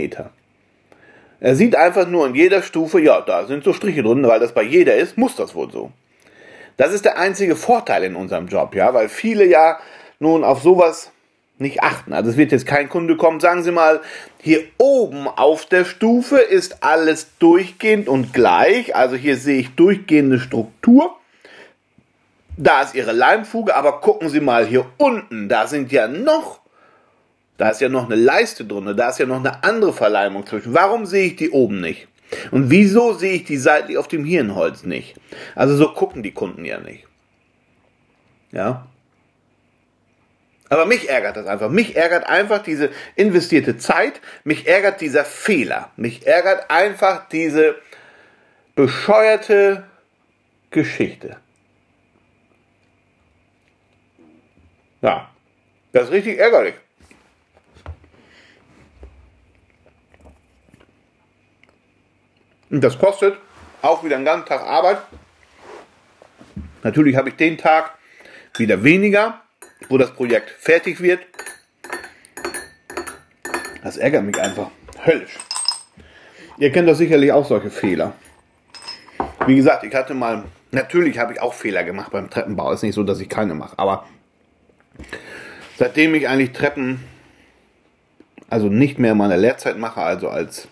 Er 1.41 1.57
sieht 1.57 1.75
einfach 1.77 2.09
nur 2.09 2.27
in 2.27 2.35
jeder 2.35 2.63
Stufe, 2.63 3.01
ja, 3.01 3.21
da 3.21 3.47
sind 3.47 3.65
so 3.65 3.73
Striche 3.73 4.03
drin, 4.03 4.27
weil 4.27 4.41
das 4.41 4.53
bei 4.53 4.63
jeder 4.63 4.95
ist, 4.97 5.19
muss 5.19 5.37
das 5.37 5.55
wohl 5.55 5.71
so. 5.71 5.93
Das 6.77 6.93
ist 6.93 7.05
der 7.05 7.19
einzige 7.19 7.57
Vorteil 7.57 8.05
in 8.05 8.17
unserem 8.17 8.49
Job, 8.49 8.75
ja, 8.75 8.93
weil 8.93 9.09
viele 9.09 9.47
ja 9.47 9.79
nun 10.19 10.45
auf 10.45 10.63
sowas 10.63 11.11
nicht 11.59 11.83
achten. 11.83 12.13
Also 12.13 12.31
es 12.31 12.37
wird 12.37 12.53
jetzt 12.53 12.67
kein 12.67 12.89
Kunde 12.89 13.17
kommen, 13.17 13.41
sagen 13.41 13.63
Sie 13.63 13.71
mal, 13.71 14.01
hier 14.39 14.63
oben 14.79 15.27
auf 15.27 15.65
der 15.67 15.85
Stufe 15.85 16.37
ist 16.37 16.83
alles 16.83 17.29
durchgehend 17.39 18.09
und 18.09 18.35
gleich. 18.35 18.95
Also 18.95 19.17
hier 19.17 19.37
sehe 19.37 19.61
ich 19.61 19.75
durchgehende 19.75 20.39
Struktur. 20.39 21.17
Da 22.59 22.83
ist 22.83 22.95
Ihre 22.95 23.13
Leimfuge, 23.13 23.75
aber 23.75 24.01
gucken 24.01 24.29
Sie 24.29 24.41
mal 24.41 24.67
hier 24.67 24.87
unten, 24.97 25.49
da 25.49 25.67
sind 25.67 25.93
ja 25.93 26.09
noch, 26.09 26.61
da 27.59 27.69
ist 27.69 27.83
ja 27.83 27.91
noch 27.91 28.07
eine 28.07 28.15
Leiste 28.15 28.65
drin, 28.65 28.95
da 28.97 29.11
ist 29.11 29.19
ja 29.19 29.27
noch 29.27 29.41
eine 29.41 29.63
andere 29.63 29.93
Verleimung 29.93 30.47
zwischen. 30.47 30.73
Warum 30.73 31.05
sehe 31.05 31.27
ich 31.27 31.37
die 31.37 31.51
oben 31.51 31.81
nicht? 31.81 32.09
Und 32.51 32.71
wieso 32.71 33.13
sehe 33.13 33.35
ich 33.35 33.45
die 33.45 33.57
seitlich 33.57 33.99
auf 33.99 34.09
dem 34.09 34.25
Hirnholz 34.25 34.85
nicht? 34.85 35.17
Also 35.55 35.77
so 35.77 35.93
gucken 35.93 36.23
die 36.23 36.33
Kunden 36.33 36.65
ja 36.65 36.81
nicht. 36.81 37.07
Ja. 38.53 38.87
Aber 40.69 40.87
mich 40.87 41.09
ärgert 41.09 41.37
das 41.37 41.47
einfach. 41.47 41.71
Mich 41.71 41.97
ärgert 41.97 42.27
einfach 42.27 42.63
diese 42.63 42.91
investierte 43.15 43.79
Zeit. 43.79 44.21
Mich 44.45 44.67
ärgert 44.67 45.01
dieser 45.01 45.25
Fehler. 45.25 45.93
Mich 45.97 46.27
ärgert 46.27 46.71
einfach 46.71 47.29
diese 47.29 47.77
bescheuerte 48.75 49.85
Geschichte. 50.71 51.37
Ja, 55.03 55.31
das 55.93 56.05
ist 56.05 56.13
richtig 56.13 56.39
ärgerlich. 56.39 56.75
Und 62.77 62.83
das 62.83 62.99
kostet 62.99 63.39
auch 63.81 64.05
wieder 64.05 64.17
einen 64.17 64.27
ganzen 64.27 64.49
Tag 64.49 64.61
Arbeit. 64.61 64.99
Natürlich 66.83 67.17
habe 67.17 67.31
ich 67.31 67.37
den 67.37 67.57
Tag 67.57 67.95
wieder 68.55 68.85
weniger, 68.85 69.41
wo 69.89 69.97
das 69.97 70.11
Projekt 70.13 70.51
fertig 70.51 71.01
wird. 71.01 71.21
Das 73.83 73.97
ärgert 73.97 74.25
mich 74.25 74.39
einfach 74.39 74.69
höllisch. 75.07 75.39
Ihr 76.59 76.71
kennt 76.71 76.87
doch 76.87 76.95
sicherlich 76.95 77.33
auch 77.33 77.47
solche 77.47 77.71
Fehler. 77.71 78.13
Wie 79.47 79.57
gesagt, 79.57 79.83
ich 79.83 79.95
hatte 79.95 80.13
mal, 80.13 80.45
natürlich 80.71 81.19
habe 81.19 81.33
ich 81.33 81.41
auch 81.41 81.55
Fehler 81.55 81.83
gemacht 81.83 82.13
beim 82.13 82.29
Treppenbau. 82.29 82.73
Ist 82.73 82.83
nicht 82.83 82.95
so, 82.95 83.05
dass 83.05 83.21
ich 83.21 83.31
keine 83.31 83.55
mache. 83.55 83.79
Aber 83.79 84.05
seitdem 85.79 86.15
ich 86.15 86.29
eigentlich 86.29 86.53
Treppen, 86.53 87.03
also 88.51 88.69
nicht 88.69 88.99
mehr 88.99 89.13
in 89.13 89.19
meiner 89.19 89.39
Lehrzeit 89.39 89.79
mache, 89.79 90.03
also 90.03 90.29
als 90.29 90.69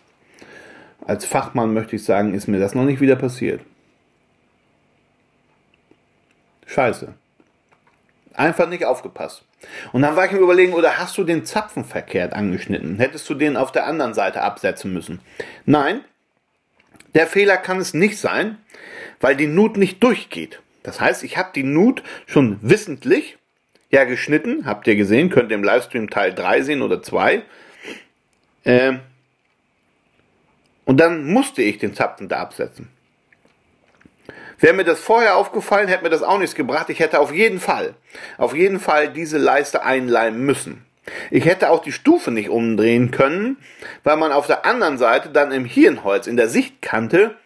als 1.06 1.26
Fachmann 1.26 1.74
möchte 1.74 1.96
ich 1.96 2.04
sagen, 2.04 2.34
ist 2.34 2.48
mir 2.48 2.58
das 2.58 2.74
noch 2.74 2.84
nicht 2.84 3.00
wieder 3.00 3.16
passiert. 3.16 3.60
Scheiße. 6.66 7.14
Einfach 8.34 8.68
nicht 8.68 8.84
aufgepasst. 8.84 9.44
Und 9.92 10.02
dann 10.02 10.16
war 10.16 10.26
ich 10.26 10.32
mir 10.32 10.38
überlegen, 10.38 10.72
oder 10.72 10.98
hast 10.98 11.16
du 11.16 11.24
den 11.24 11.44
Zapfen 11.44 11.84
verkehrt 11.84 12.32
angeschnitten? 12.32 12.96
Hättest 12.96 13.28
du 13.28 13.34
den 13.34 13.56
auf 13.56 13.70
der 13.70 13.86
anderen 13.86 14.14
Seite 14.14 14.42
absetzen 14.42 14.92
müssen? 14.92 15.20
Nein, 15.66 16.00
der 17.14 17.26
Fehler 17.26 17.56
kann 17.56 17.78
es 17.78 17.94
nicht 17.94 18.18
sein, 18.18 18.58
weil 19.20 19.36
die 19.36 19.46
Nut 19.46 19.76
nicht 19.76 20.02
durchgeht. 20.02 20.60
Das 20.82 21.00
heißt, 21.00 21.22
ich 21.22 21.36
habe 21.36 21.50
die 21.54 21.62
Nut 21.62 22.02
schon 22.26 22.58
wissentlich 22.60 23.38
ja 23.90 24.04
geschnitten, 24.04 24.66
habt 24.66 24.86
ihr 24.88 24.96
gesehen, 24.96 25.30
könnt 25.30 25.50
ihr 25.50 25.56
im 25.56 25.62
Livestream 25.62 26.10
Teil 26.10 26.34
3 26.34 26.62
sehen 26.62 26.82
oder 26.82 27.02
2. 27.02 27.42
Äh, 28.64 28.94
und 30.84 30.98
dann 30.98 31.24
musste 31.24 31.62
ich 31.62 31.78
den 31.78 31.94
Zapfen 31.94 32.28
da 32.28 32.38
absetzen. 32.38 32.88
Wäre 34.58 34.74
mir 34.74 34.84
das 34.84 35.00
vorher 35.00 35.36
aufgefallen, 35.36 35.88
hätte 35.88 36.04
mir 36.04 36.10
das 36.10 36.22
auch 36.22 36.38
nichts 36.38 36.54
gebracht. 36.54 36.88
Ich 36.88 37.00
hätte 37.00 37.18
auf 37.20 37.34
jeden 37.34 37.60
Fall, 37.60 37.94
auf 38.38 38.54
jeden 38.54 38.80
Fall 38.80 39.12
diese 39.12 39.38
Leiste 39.38 39.84
einleimen 39.84 40.44
müssen. 40.44 40.84
Ich 41.30 41.44
hätte 41.44 41.70
auch 41.70 41.82
die 41.82 41.92
Stufe 41.92 42.30
nicht 42.30 42.48
umdrehen 42.48 43.10
können, 43.10 43.58
weil 44.04 44.16
man 44.16 44.32
auf 44.32 44.46
der 44.46 44.64
anderen 44.64 44.96
Seite 44.96 45.28
dann 45.28 45.52
im 45.52 45.64
Hirnholz, 45.64 46.26
in 46.26 46.36
der 46.36 46.48
Sichtkante, 46.48 47.36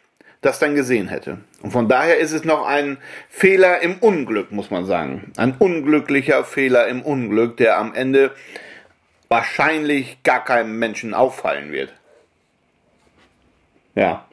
das 0.40 0.60
dann 0.60 0.76
gesehen 0.76 1.08
hätte. 1.08 1.38
Und 1.62 1.72
von 1.72 1.88
daher 1.88 2.18
ist 2.18 2.30
es 2.30 2.44
noch 2.44 2.64
ein 2.64 2.98
Fehler 3.28 3.80
im 3.80 3.98
Unglück, 3.98 4.52
muss 4.52 4.70
man 4.70 4.86
sagen. 4.86 5.32
Ein 5.36 5.56
unglücklicher 5.58 6.44
Fehler 6.44 6.86
im 6.86 7.02
Unglück, 7.02 7.56
der 7.56 7.78
am 7.78 7.94
Ende 7.94 8.30
wahrscheinlich 9.28 10.22
gar 10.22 10.44
keinem 10.44 10.78
Menschen 10.78 11.14
auffallen 11.14 11.72
wird. 11.72 11.92
Ja. 13.98 14.24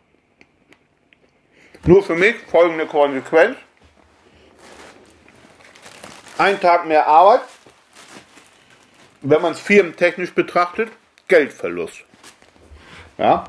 Nur 1.88 2.04
für 2.04 2.14
mich 2.14 2.36
folgende 2.36 2.86
Konsequenz. 2.86 3.58
Ein 6.38 6.60
Tag 6.60 6.86
mehr 6.86 7.08
Arbeit, 7.08 7.42
wenn 9.24 9.42
man 9.42 9.54
es 9.54 9.60
firmentechnisch 9.60 10.36
betrachtet, 10.36 10.92
Geldverlust. 11.28 12.04
Ja. 13.18 13.46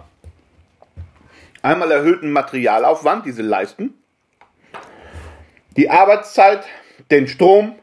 Einmal 1.60 1.90
erhöhten 1.90 2.32
Materialaufwand, 2.32 3.26
diese 3.26 3.42
Leisten. 3.42 3.92
Die 5.76 5.90
Arbeitszeit, 5.90 6.64
den 7.10 7.28
Strom, 7.28 7.74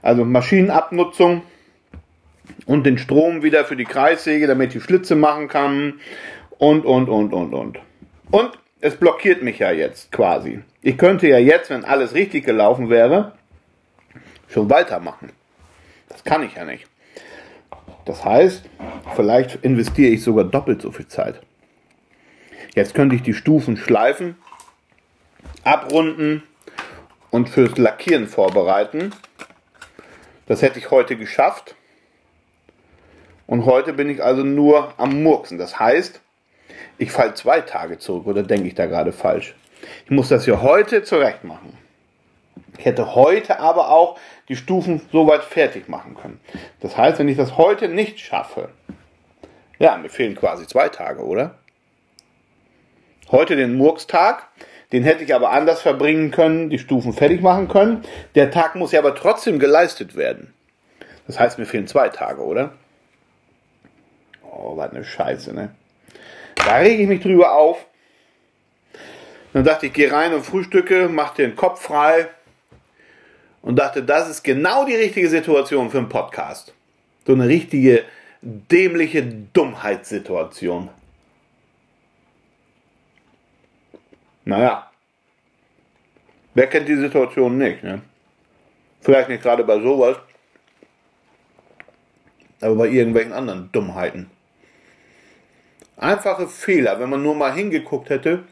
also 0.00 0.24
Maschinenabnutzung 0.24 1.44
und 2.66 2.82
den 2.82 2.98
Strom 2.98 3.44
wieder 3.44 3.64
für 3.64 3.76
die 3.76 3.84
Kreissäge, 3.84 4.48
damit 4.48 4.74
die 4.74 4.80
Schlitze 4.80 5.14
machen 5.14 5.46
kann 5.46 6.00
und, 6.62 6.84
und, 6.86 7.08
und, 7.08 7.32
und, 7.32 7.54
und. 7.54 7.78
Und 8.30 8.58
es 8.80 8.94
blockiert 8.94 9.42
mich 9.42 9.58
ja 9.58 9.72
jetzt 9.72 10.12
quasi. 10.12 10.62
Ich 10.80 10.96
könnte 10.96 11.26
ja 11.26 11.38
jetzt, 11.38 11.70
wenn 11.70 11.84
alles 11.84 12.14
richtig 12.14 12.44
gelaufen 12.44 12.88
wäre, 12.88 13.32
schon 14.46 14.70
weitermachen. 14.70 15.32
Das 16.08 16.22
kann 16.22 16.44
ich 16.44 16.54
ja 16.54 16.64
nicht. 16.64 16.86
Das 18.04 18.24
heißt, 18.24 18.62
vielleicht 19.16 19.56
investiere 19.64 20.12
ich 20.12 20.22
sogar 20.22 20.44
doppelt 20.44 20.82
so 20.82 20.92
viel 20.92 21.08
Zeit. 21.08 21.40
Jetzt 22.76 22.94
könnte 22.94 23.16
ich 23.16 23.22
die 23.22 23.34
Stufen 23.34 23.76
schleifen, 23.76 24.36
abrunden 25.64 26.44
und 27.30 27.48
fürs 27.48 27.76
Lackieren 27.76 28.28
vorbereiten. 28.28 29.10
Das 30.46 30.62
hätte 30.62 30.78
ich 30.78 30.92
heute 30.92 31.16
geschafft. 31.16 31.74
Und 33.48 33.66
heute 33.66 33.92
bin 33.92 34.08
ich 34.08 34.22
also 34.22 34.44
nur 34.44 34.94
am 34.96 35.24
Murksen. 35.24 35.58
Das 35.58 35.80
heißt, 35.80 36.20
ich 37.02 37.10
falle 37.10 37.34
zwei 37.34 37.60
Tage 37.60 37.98
zurück 37.98 38.26
oder 38.26 38.42
denke 38.42 38.68
ich 38.68 38.74
da 38.74 38.86
gerade 38.86 39.12
falsch? 39.12 39.54
Ich 40.04 40.10
muss 40.10 40.28
das 40.28 40.46
ja 40.46 40.62
heute 40.62 41.02
zurecht 41.02 41.44
machen. 41.44 41.76
Ich 42.78 42.84
hätte 42.84 43.14
heute 43.14 43.58
aber 43.58 43.90
auch 43.90 44.18
die 44.48 44.56
Stufen 44.56 45.02
soweit 45.10 45.42
fertig 45.42 45.88
machen 45.88 46.14
können. 46.14 46.40
Das 46.80 46.96
heißt, 46.96 47.18
wenn 47.18 47.28
ich 47.28 47.36
das 47.36 47.56
heute 47.56 47.88
nicht 47.88 48.20
schaffe, 48.20 48.68
ja, 49.78 49.96
mir 49.96 50.08
fehlen 50.08 50.36
quasi 50.36 50.66
zwei 50.66 50.88
Tage, 50.88 51.24
oder? 51.24 51.58
Heute 53.30 53.56
den 53.56 53.74
Murkstag, 53.74 54.48
Den 54.92 55.04
hätte 55.04 55.24
ich 55.24 55.34
aber 55.34 55.50
anders 55.52 55.80
verbringen 55.80 56.30
können, 56.30 56.68
die 56.68 56.78
Stufen 56.78 57.14
fertig 57.14 57.40
machen 57.40 57.66
können. 57.66 58.02
Der 58.34 58.50
Tag 58.50 58.74
muss 58.74 58.92
ja 58.92 59.00
aber 59.00 59.14
trotzdem 59.14 59.58
geleistet 59.58 60.16
werden. 60.16 60.52
Das 61.26 61.40
heißt, 61.40 61.58
mir 61.58 61.64
fehlen 61.64 61.86
zwei 61.86 62.10
Tage, 62.10 62.42
oder? 62.42 62.74
Oh, 64.42 64.76
was 64.76 64.90
eine 64.90 65.02
Scheiße, 65.02 65.54
ne? 65.54 65.74
Da 66.64 66.76
rege 66.76 67.02
ich 67.02 67.08
mich 67.08 67.20
drüber 67.20 67.52
auf. 67.52 67.84
Dann 69.52 69.64
dachte 69.64 69.86
ich, 69.86 69.92
geh 69.92 70.08
rein 70.08 70.32
und 70.32 70.44
frühstücke, 70.44 71.08
mach 71.08 71.34
den 71.34 71.56
Kopf 71.56 71.82
frei. 71.82 72.28
Und 73.60 73.76
dachte, 73.78 74.02
das 74.02 74.28
ist 74.28 74.42
genau 74.42 74.84
die 74.84 74.94
richtige 74.94 75.28
Situation 75.28 75.90
für 75.90 75.98
einen 75.98 76.08
Podcast. 76.08 76.74
So 77.26 77.32
eine 77.32 77.46
richtige 77.46 78.04
dämliche 78.40 79.22
Dummheitssituation. 79.22 80.88
Naja. 84.44 84.90
Wer 86.54 86.66
kennt 86.66 86.88
die 86.88 86.96
Situation 86.96 87.56
nicht, 87.56 87.82
ne? 87.82 88.02
Vielleicht 89.00 89.28
nicht 89.28 89.42
gerade 89.42 89.64
bei 89.64 89.80
sowas, 89.80 90.16
aber 92.60 92.74
bei 92.76 92.88
irgendwelchen 92.88 93.32
anderen 93.32 93.70
Dummheiten. 93.72 94.30
Einfache 95.96 96.48
Fehler, 96.48 96.98
wenn 96.98 97.10
man 97.10 97.22
nur 97.22 97.34
mal 97.34 97.52
hingeguckt 97.52 98.10
hätte 98.10 98.44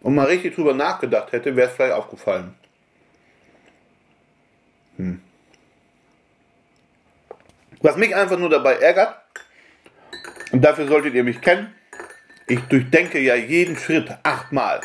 und 0.00 0.14
mal 0.14 0.26
richtig 0.26 0.54
drüber 0.54 0.74
nachgedacht 0.74 1.32
hätte, 1.32 1.54
wäre 1.54 1.68
es 1.68 1.74
vielleicht 1.74 1.94
aufgefallen. 1.94 2.54
Hm. 4.96 5.20
Was 7.80 7.96
mich 7.96 8.14
einfach 8.14 8.38
nur 8.38 8.50
dabei 8.50 8.74
ärgert, 8.74 9.16
und 10.52 10.62
dafür 10.62 10.86
solltet 10.86 11.14
ihr 11.14 11.24
mich 11.24 11.40
kennen, 11.40 11.74
ich 12.46 12.60
durchdenke 12.60 13.18
ja 13.18 13.34
jeden 13.34 13.76
Schritt 13.76 14.14
achtmal. 14.22 14.80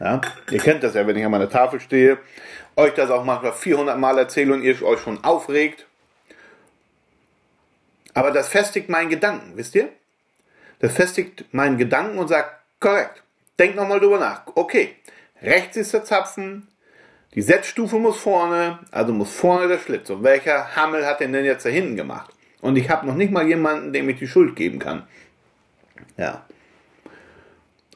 Ja, 0.00 0.20
ihr 0.50 0.58
kennt 0.58 0.82
das 0.82 0.94
ja, 0.94 1.06
wenn 1.06 1.16
ich 1.16 1.24
an 1.24 1.30
meiner 1.30 1.48
Tafel 1.48 1.80
stehe, 1.80 2.18
euch 2.76 2.94
das 2.94 3.10
auch 3.10 3.24
manchmal 3.24 3.52
400 3.52 3.98
Mal 3.98 4.18
erzähle 4.18 4.54
und 4.54 4.62
ihr 4.62 4.82
euch 4.82 5.00
schon 5.00 5.22
aufregt. 5.22 5.86
Aber 8.14 8.30
das 8.30 8.48
festigt 8.48 8.88
meinen 8.88 9.10
Gedanken, 9.10 9.56
wisst 9.56 9.74
ihr? 9.74 9.88
Das 10.78 10.92
festigt 10.92 11.44
meinen 11.52 11.76
Gedanken 11.76 12.18
und 12.18 12.28
sagt, 12.28 12.60
korrekt, 12.80 13.22
denk 13.58 13.74
nochmal 13.74 14.00
drüber 14.00 14.18
nach. 14.18 14.42
Okay, 14.54 14.94
rechts 15.42 15.76
ist 15.76 15.92
der 15.92 16.04
Zapfen, 16.04 16.68
die 17.34 17.42
Setzstufe 17.42 17.96
muss 17.96 18.18
vorne, 18.18 18.78
also 18.92 19.12
muss 19.12 19.34
vorne 19.34 19.66
der 19.66 19.78
Schlitz. 19.78 20.08
Und 20.10 20.22
welcher 20.22 20.76
Hammel 20.76 21.04
hat 21.04 21.20
den 21.20 21.32
denn 21.32 21.44
jetzt 21.44 21.64
da 21.66 21.68
hinten 21.68 21.96
gemacht? 21.96 22.32
Und 22.60 22.76
ich 22.76 22.88
habe 22.88 23.06
noch 23.06 23.16
nicht 23.16 23.32
mal 23.32 23.46
jemanden, 23.46 23.92
dem 23.92 24.08
ich 24.08 24.18
die 24.18 24.28
Schuld 24.28 24.54
geben 24.54 24.78
kann. 24.78 25.06
Ja. 26.16 26.46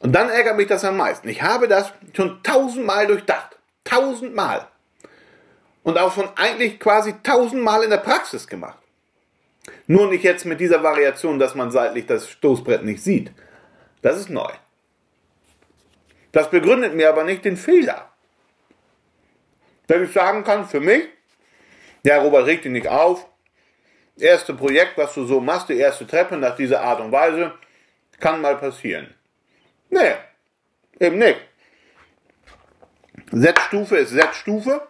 Und 0.01 0.13
dann 0.13 0.29
ärgert 0.29 0.57
mich 0.57 0.67
das 0.67 0.85
am 0.85 0.97
meisten. 0.97 1.29
Ich 1.29 1.43
habe 1.43 1.69
das 1.69 1.93
schon 2.15 2.43
tausendmal 2.43 3.07
durchdacht. 3.07 3.57
Tausendmal. 3.85 4.67
Und 5.85 5.99
auch 5.99 6.13
schon 6.13 6.29
eigentlich 6.37 6.81
quasi 6.81 7.15
tausendmal 7.23 7.85
in 7.85 7.91
der 7.91 7.99
Praxis 7.99 8.47
gemacht. 8.47 8.79
Nur 9.87 10.09
nicht 10.09 10.25
jetzt 10.25 10.45
mit 10.45 10.61
dieser 10.61 10.83
Variation, 10.83 11.39
dass 11.39 11.55
man 11.55 11.71
seitlich 11.71 12.07
das 12.07 12.31
Stoßbrett 12.31 12.85
nicht 12.85 13.03
sieht. 13.03 13.33
Das 14.03 14.19
ist 14.19 14.31
neu. 14.31 14.51
Das 16.33 16.51
begründet 16.51 16.95
mir 16.95 17.09
aber 17.09 17.25
nicht 17.25 17.45
den 17.45 17.57
Fehler. 17.57 18.11
Wenn 19.87 20.05
ich 20.05 20.13
sagen 20.13 20.45
kann, 20.45 20.69
für 20.69 20.81
mich, 20.81 21.05
ja, 22.05 22.21
Robert, 22.21 22.47
reg 22.47 22.63
dich 22.63 22.73
nicht 22.73 22.89
auf. 22.89 23.27
Erste 24.19 24.55
Projekt, 24.55 24.99
was 24.99 25.15
du 25.15 25.25
so 25.25 25.41
machst, 25.41 25.69
die 25.69 25.79
erste 25.79 26.07
Treppe 26.07 26.37
nach 26.37 26.57
dieser 26.57 26.83
Art 26.83 27.01
und 27.01 27.13
Weise, 27.13 27.55
kann 28.21 28.41
mal 28.41 28.57
passieren. 28.57 29.15
Nee, 29.91 30.15
eben 30.99 31.19
nicht. 31.19 31.39
Z-Stufe 33.31 33.97
ist 33.97 34.11
Z-Stufe 34.11 34.87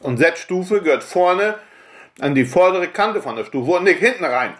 und 0.00 0.18
Z-Stufe 0.18 0.82
gehört 0.82 1.02
vorne 1.02 1.58
an 2.18 2.34
die 2.34 2.44
vordere 2.44 2.88
Kante 2.88 3.22
von 3.22 3.36
der 3.36 3.44
Stufe 3.44 3.72
und 3.72 3.84
nicht 3.84 4.00
hinten 4.00 4.24
rein. 4.24 4.54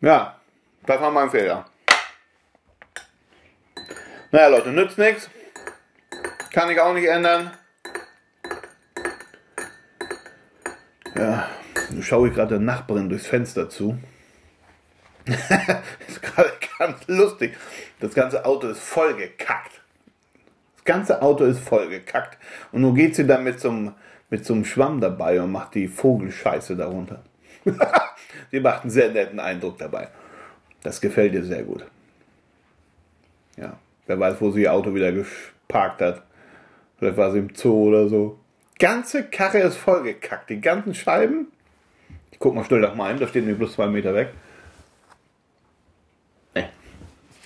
Ja, 0.00 0.40
das 0.86 1.00
war 1.00 1.10
mein 1.10 1.30
Fehler. 1.30 1.66
Naja, 4.32 4.48
Leute, 4.48 4.70
nützt 4.70 4.96
nichts. 4.96 5.28
Kann 6.52 6.70
ich 6.70 6.80
auch 6.80 6.94
nicht 6.94 7.06
ändern. 7.06 7.50
Ja, 11.14 11.48
nun 11.90 12.02
schaue 12.02 12.28
ich 12.28 12.34
gerade 12.34 12.50
der 12.50 12.60
Nachbarin 12.60 13.08
durchs 13.08 13.26
Fenster 13.26 13.68
zu. 13.68 13.98
ist 15.26 16.22
gerade 16.22 16.52
ganz 16.78 17.06
lustig. 17.08 17.56
Das 18.00 18.14
ganze 18.14 18.44
Auto 18.44 18.68
ist 18.68 18.80
voll 18.80 19.14
gekackt. 19.14 19.80
Das 20.76 20.84
ganze 20.84 21.22
Auto 21.22 21.44
ist 21.44 21.60
voll 21.60 21.88
gekackt. 21.88 22.38
Und 22.72 22.82
nun 22.82 22.94
geht 22.94 23.14
sie 23.16 23.26
dann 23.26 23.44
mit 23.44 23.60
so 23.60 23.70
einem, 23.70 23.94
mit 24.30 24.44
so 24.44 24.54
einem 24.54 24.64
Schwamm 24.64 25.00
dabei 25.00 25.40
und 25.42 25.52
macht 25.52 25.74
die 25.74 25.88
Vogelscheiße 25.88 26.76
darunter. 26.76 27.22
sie 28.50 28.60
macht 28.60 28.82
einen 28.82 28.90
sehr 28.90 29.10
netten 29.10 29.40
Eindruck 29.40 29.78
dabei. 29.78 30.08
Das 30.82 31.00
gefällt 31.00 31.34
ihr 31.34 31.44
sehr 31.44 31.64
gut. 31.64 31.84
Ja, 33.56 33.76
wer 34.06 34.18
weiß, 34.18 34.40
wo 34.40 34.50
sie 34.50 34.62
ihr 34.62 34.72
Auto 34.72 34.94
wieder 34.94 35.12
geparkt 35.12 36.00
hat. 36.00 36.22
Vielleicht 36.98 37.16
war 37.16 37.32
sie 37.32 37.40
im 37.40 37.54
Zoo 37.54 37.88
oder 37.88 38.08
so. 38.08 38.38
Ganze 38.78 39.24
Karre 39.24 39.58
ist 39.58 39.76
voll 39.76 40.02
gekackt. 40.02 40.48
Die 40.48 40.60
ganzen 40.60 40.94
Scheiben. 40.94 41.48
Ich 42.30 42.38
guck 42.38 42.54
mal 42.54 42.64
schnell 42.64 42.80
nach 42.80 42.94
meinem, 42.94 43.18
da 43.18 43.26
steht 43.26 43.44
mir 43.44 43.54
bloß 43.54 43.74
zwei 43.74 43.88
Meter 43.88 44.14
weg. 44.14 44.30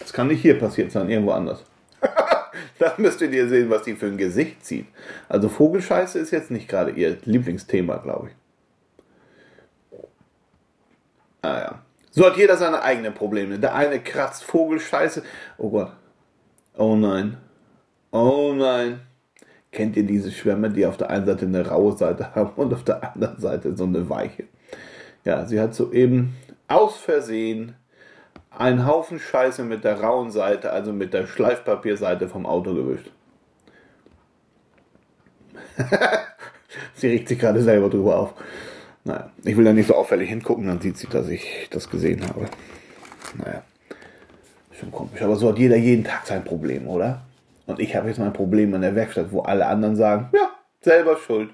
Das 0.05 0.13
kann 0.13 0.29
nicht 0.29 0.43
hier 0.43 0.59
passiert 0.59 0.93
sein, 0.93 1.09
irgendwo 1.09 1.33
anders. 1.33 1.65
da 2.79 2.95
müsstet 2.97 3.33
ihr 3.33 3.49
sehen, 3.49 3.71
was 3.71 3.83
die 3.83 3.95
für 3.95 4.07
ein 4.07 4.17
Gesicht 4.17 4.65
zieht. 4.65 4.87
Also 5.29 5.49
Vogelscheiße 5.49 6.19
ist 6.19 6.31
jetzt 6.31 6.51
nicht 6.51 6.69
gerade 6.69 6.91
ihr 6.93 7.19
Lieblingsthema, 7.25 7.97
glaube 7.99 8.29
ich. 8.29 8.35
Ah 11.43 11.59
ja. 11.59 11.83
So 12.11 12.25
hat 12.25 12.37
jeder 12.37 12.57
seine 12.57 12.83
eigenen 12.83 13.13
Probleme. 13.13 13.59
Der 13.59 13.75
eine 13.75 14.01
kratzt 14.01 14.45
Vogelscheiße. 14.45 15.23
Oh 15.59 15.71
Gott. 15.71 15.93
Oh 16.77 16.97
nein. 16.97 17.37
Oh 18.13 18.53
nein. 18.57 19.01
Kennt 19.73 19.97
ihr 19.97 20.05
diese 20.05 20.31
Schwämme, 20.31 20.71
die 20.71 20.87
auf 20.87 20.97
der 20.97 21.11
einen 21.11 21.27
Seite 21.27 21.47
eine 21.47 21.67
raue 21.67 21.97
Seite 21.97 22.35
haben 22.35 22.53
und 22.55 22.73
auf 22.73 22.85
der 22.85 23.15
anderen 23.15 23.41
Seite 23.41 23.77
so 23.77 23.85
eine 23.85 24.09
weiche? 24.09 24.45
Ja, 25.25 25.45
sie 25.47 25.61
hat 25.61 25.75
soeben 25.75 26.37
aus 26.69 26.97
Versehen 26.97 27.75
einen 28.59 28.87
Haufen 28.87 29.19
Scheiße 29.19 29.65
mit 29.65 29.85
der 29.85 30.01
rauen 30.01 30.31
Seite, 30.31 30.73
also 30.73 30.93
mit 30.93 31.15
der 31.15 31.27
Schleifpapierseite 31.27 32.29
vom 32.29 32.47
Auto 32.47 32.75
gewischt. 32.75 33.11
sie 36.95 37.09
regt 37.09 37.29
sich 37.29 37.39
gerade 37.39 37.63
selber 37.63 37.89
drüber 37.89 38.19
auf. 38.19 38.35
Naja, 39.05 39.31
ich 39.45 39.57
will 39.57 39.65
da 39.65 39.73
nicht 39.73 39.89
so 39.89 39.95
auffällig 39.95 40.29
hingucken, 40.29 40.67
dann 40.67 40.81
sieht 40.81 40.97
sie, 40.97 41.07
dass 41.09 41.29
ich 41.29 41.69
das 41.71 41.91
gesehen 41.91 42.27
habe. 42.27 42.47
Naja, 43.37 43.63
schon 44.73 44.91
komisch. 44.91 45.21
Aber 45.21 45.37
so 45.37 45.49
hat 45.49 45.59
jeder 45.59 45.77
jeden 45.77 46.05
Tag 46.05 46.27
sein 46.27 46.45
Problem, 46.45 46.89
oder? 46.89 47.23
Und 47.67 47.81
ich 47.81 47.95
habe 47.97 48.09
jetzt 48.09 48.19
mein 48.19 48.33
Problem 48.33 48.75
in 48.75 48.81
der 48.81 48.95
Werkstatt, 48.95 49.33
wo 49.33 49.41
alle 49.41 49.67
anderen 49.67 49.97
sagen, 49.97 50.31
ja, 50.33 50.51
selber 50.81 51.17
schuld. 51.17 51.51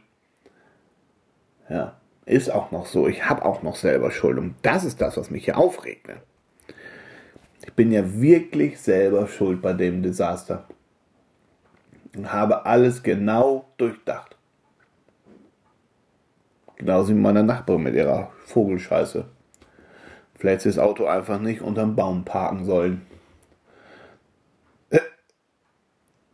Ja, 1.69 2.01
ist 2.27 2.51
auch 2.51 2.71
noch 2.71 2.87
so. 2.87 3.09
Ich 3.09 3.29
habe 3.29 3.45
auch 3.45 3.63
noch 3.63 3.77
selber 3.77 4.11
Schuld. 4.11 4.39
Und 4.39 4.55
das 4.63 4.85
ist 4.85 5.01
das, 5.01 5.17
was 5.17 5.31
mich 5.31 5.45
hier 5.45 5.57
aufregt. 5.57 6.09
Ne? 6.09 6.17
Bin 7.77 7.93
ja 7.93 8.03
wirklich 8.21 8.81
selber 8.81 9.27
schuld 9.27 9.63
bei 9.63 9.73
dem 9.73 10.03
Desaster. 10.03 10.67
Und 12.17 12.33
habe 12.33 12.67
alles 12.67 13.03
genau 13.03 13.71
durchdacht. 13.77 14.37
Genauso 16.77 17.11
wie 17.11 17.19
meine 17.19 17.45
Nachbarin 17.45 17.83
mit 17.83 17.95
ihrer 17.95 18.33
Vogelscheiße. 18.47 19.27
Vielleicht 20.35 20.65
ist 20.65 20.79
das 20.79 20.85
Auto 20.85 21.05
einfach 21.05 21.39
nicht 21.39 21.61
unterm 21.61 21.95
Baum 21.95 22.25
parken 22.25 22.65
sollen. 22.65 23.03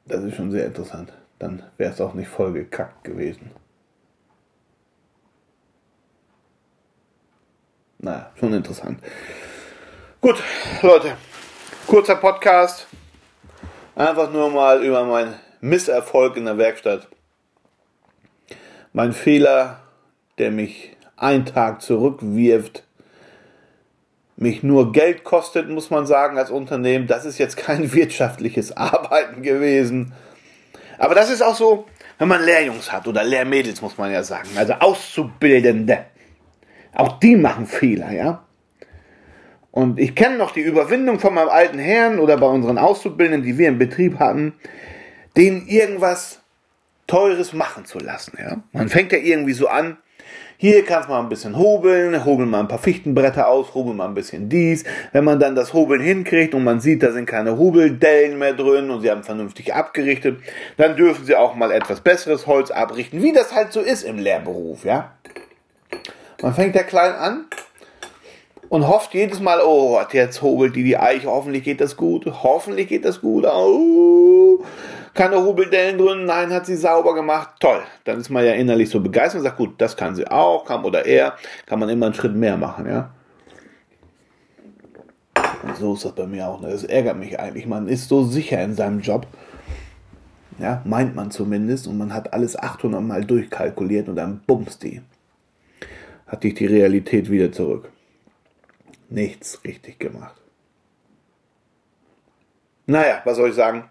Das 0.06 0.22
ist 0.22 0.36
schon 0.36 0.52
sehr 0.52 0.66
interessant. 0.66 1.12
Dann 1.38 1.64
wäre 1.76 1.92
es 1.92 2.00
auch 2.00 2.14
nicht 2.14 2.28
voll 2.28 2.52
gekackt 2.52 3.02
gewesen. 3.04 3.50
Naja, 7.98 8.30
schon 8.36 8.54
interessant. 8.54 9.00
Gut, 10.26 10.42
Leute, 10.82 11.12
kurzer 11.86 12.16
Podcast. 12.16 12.88
Einfach 13.94 14.32
nur 14.32 14.50
mal 14.50 14.82
über 14.82 15.04
meinen 15.04 15.36
Misserfolg 15.60 16.36
in 16.36 16.46
der 16.46 16.58
Werkstatt. 16.58 17.06
Mein 18.92 19.12
Fehler, 19.12 19.78
der 20.38 20.50
mich 20.50 20.96
einen 21.16 21.46
Tag 21.46 21.80
zurückwirft, 21.80 22.82
mich 24.34 24.64
nur 24.64 24.90
Geld 24.90 25.22
kostet, 25.22 25.68
muss 25.68 25.90
man 25.90 26.06
sagen, 26.06 26.38
als 26.38 26.50
Unternehmen. 26.50 27.06
Das 27.06 27.24
ist 27.24 27.38
jetzt 27.38 27.56
kein 27.56 27.92
wirtschaftliches 27.94 28.76
Arbeiten 28.76 29.42
gewesen. 29.42 30.12
Aber 30.98 31.14
das 31.14 31.30
ist 31.30 31.40
auch 31.40 31.54
so, 31.54 31.86
wenn 32.18 32.26
man 32.26 32.44
Lehrjungs 32.44 32.90
hat 32.90 33.06
oder 33.06 33.22
Lehrmädels, 33.22 33.80
muss 33.80 33.96
man 33.96 34.10
ja 34.10 34.24
sagen. 34.24 34.48
Also 34.56 34.72
Auszubildende. 34.72 36.06
Auch 36.96 37.20
die 37.20 37.36
machen 37.36 37.68
Fehler, 37.68 38.10
ja. 38.10 38.45
Und 39.76 39.98
ich 39.98 40.14
kenne 40.14 40.38
noch 40.38 40.52
die 40.52 40.62
Überwindung 40.62 41.20
von 41.20 41.34
meinem 41.34 41.50
alten 41.50 41.78
Herrn 41.78 42.18
oder 42.18 42.38
bei 42.38 42.46
unseren 42.46 42.78
Auszubildenden, 42.78 43.42
die 43.42 43.58
wir 43.58 43.68
im 43.68 43.76
Betrieb 43.76 44.18
hatten, 44.18 44.54
denen 45.36 45.66
irgendwas 45.66 46.40
Teures 47.06 47.52
machen 47.52 47.84
zu 47.84 47.98
lassen. 47.98 48.38
Ja? 48.40 48.62
Man 48.72 48.88
fängt 48.88 49.12
ja 49.12 49.18
irgendwie 49.18 49.52
so 49.52 49.68
an, 49.68 49.98
hier 50.56 50.82
kannst 50.82 51.10
du 51.10 51.12
mal 51.12 51.20
ein 51.20 51.28
bisschen 51.28 51.58
hobeln, 51.58 52.24
hobeln 52.24 52.48
mal 52.48 52.60
ein 52.60 52.68
paar 52.68 52.78
Fichtenbretter 52.78 53.48
aus, 53.48 53.74
hobeln 53.74 53.98
mal 53.98 54.08
ein 54.08 54.14
bisschen 54.14 54.48
dies. 54.48 54.84
Wenn 55.12 55.24
man 55.24 55.38
dann 55.38 55.54
das 55.54 55.74
Hobeln 55.74 56.00
hinkriegt 56.00 56.54
und 56.54 56.64
man 56.64 56.80
sieht, 56.80 57.02
da 57.02 57.12
sind 57.12 57.26
keine 57.26 57.58
Hobeldellen 57.58 58.38
mehr 58.38 58.54
drin 58.54 58.88
und 58.88 59.02
sie 59.02 59.10
haben 59.10 59.24
vernünftig 59.24 59.74
abgerichtet, 59.74 60.40
dann 60.78 60.96
dürfen 60.96 61.26
sie 61.26 61.36
auch 61.36 61.54
mal 61.54 61.70
etwas 61.70 62.00
besseres 62.00 62.46
Holz 62.46 62.70
abrichten, 62.70 63.22
wie 63.22 63.34
das 63.34 63.54
halt 63.54 63.74
so 63.74 63.82
ist 63.82 64.04
im 64.04 64.16
Lehrberuf, 64.16 64.86
ja. 64.86 65.12
Man 66.40 66.54
fängt 66.54 66.74
ja 66.74 66.82
klein 66.82 67.12
an 67.12 67.44
und 68.68 68.86
hofft 68.88 69.14
jedes 69.14 69.40
Mal, 69.40 69.60
oh, 69.64 70.00
jetzt 70.12 70.42
hobelt 70.42 70.76
die 70.76 70.84
die 70.84 70.96
Eiche, 70.96 71.28
hoffentlich 71.28 71.64
geht 71.64 71.80
das 71.80 71.96
gut, 71.96 72.26
hoffentlich 72.26 72.88
geht 72.88 73.04
das 73.04 73.20
gut, 73.20 73.44
oh, 73.46 74.64
keine 75.14 75.42
Hobeldellen 75.42 75.98
drin, 75.98 76.24
nein, 76.24 76.52
hat 76.52 76.66
sie 76.66 76.76
sauber 76.76 77.14
gemacht, 77.14 77.50
toll. 77.60 77.80
Dann 78.04 78.20
ist 78.20 78.30
man 78.30 78.44
ja 78.44 78.52
innerlich 78.52 78.90
so 78.90 79.00
begeistert 79.00 79.40
und 79.40 79.44
sagt, 79.44 79.56
gut, 79.56 79.74
das 79.78 79.96
kann 79.96 80.14
sie 80.14 80.26
auch, 80.26 80.64
kann 80.64 80.84
oder 80.84 81.06
er, 81.06 81.36
kann 81.64 81.78
man 81.78 81.88
immer 81.88 82.06
einen 82.06 82.14
Schritt 82.14 82.34
mehr 82.34 82.56
machen, 82.56 82.86
ja. 82.86 83.10
Und 85.62 85.76
so 85.76 85.94
ist 85.94 86.04
das 86.04 86.12
bei 86.12 86.26
mir 86.26 86.46
auch. 86.46 86.60
Ne? 86.60 86.70
Das 86.70 86.84
ärgert 86.84 87.16
mich 87.16 87.40
eigentlich. 87.40 87.66
Man 87.66 87.88
ist 87.88 88.08
so 88.08 88.24
sicher 88.24 88.62
in 88.62 88.74
seinem 88.74 89.00
Job. 89.00 89.26
Ja, 90.58 90.80
meint 90.84 91.14
man 91.14 91.30
zumindest. 91.30 91.86
Und 91.88 91.98
man 91.98 92.14
hat 92.14 92.32
alles 92.32 92.56
800 92.56 93.02
Mal 93.02 93.24
durchkalkuliert 93.24 94.08
und 94.08 94.16
dann 94.16 94.40
bumst 94.46 94.82
die. 94.84 95.02
Hat 96.26 96.44
dich 96.44 96.54
die 96.54 96.66
Realität 96.66 97.30
wieder 97.30 97.50
zurück. 97.52 97.90
Nichts 99.08 99.62
richtig 99.64 99.98
gemacht. 99.98 100.40
Naja, 102.86 103.22
was 103.24 103.36
soll 103.36 103.50
ich 103.50 103.54
sagen? 103.54 103.90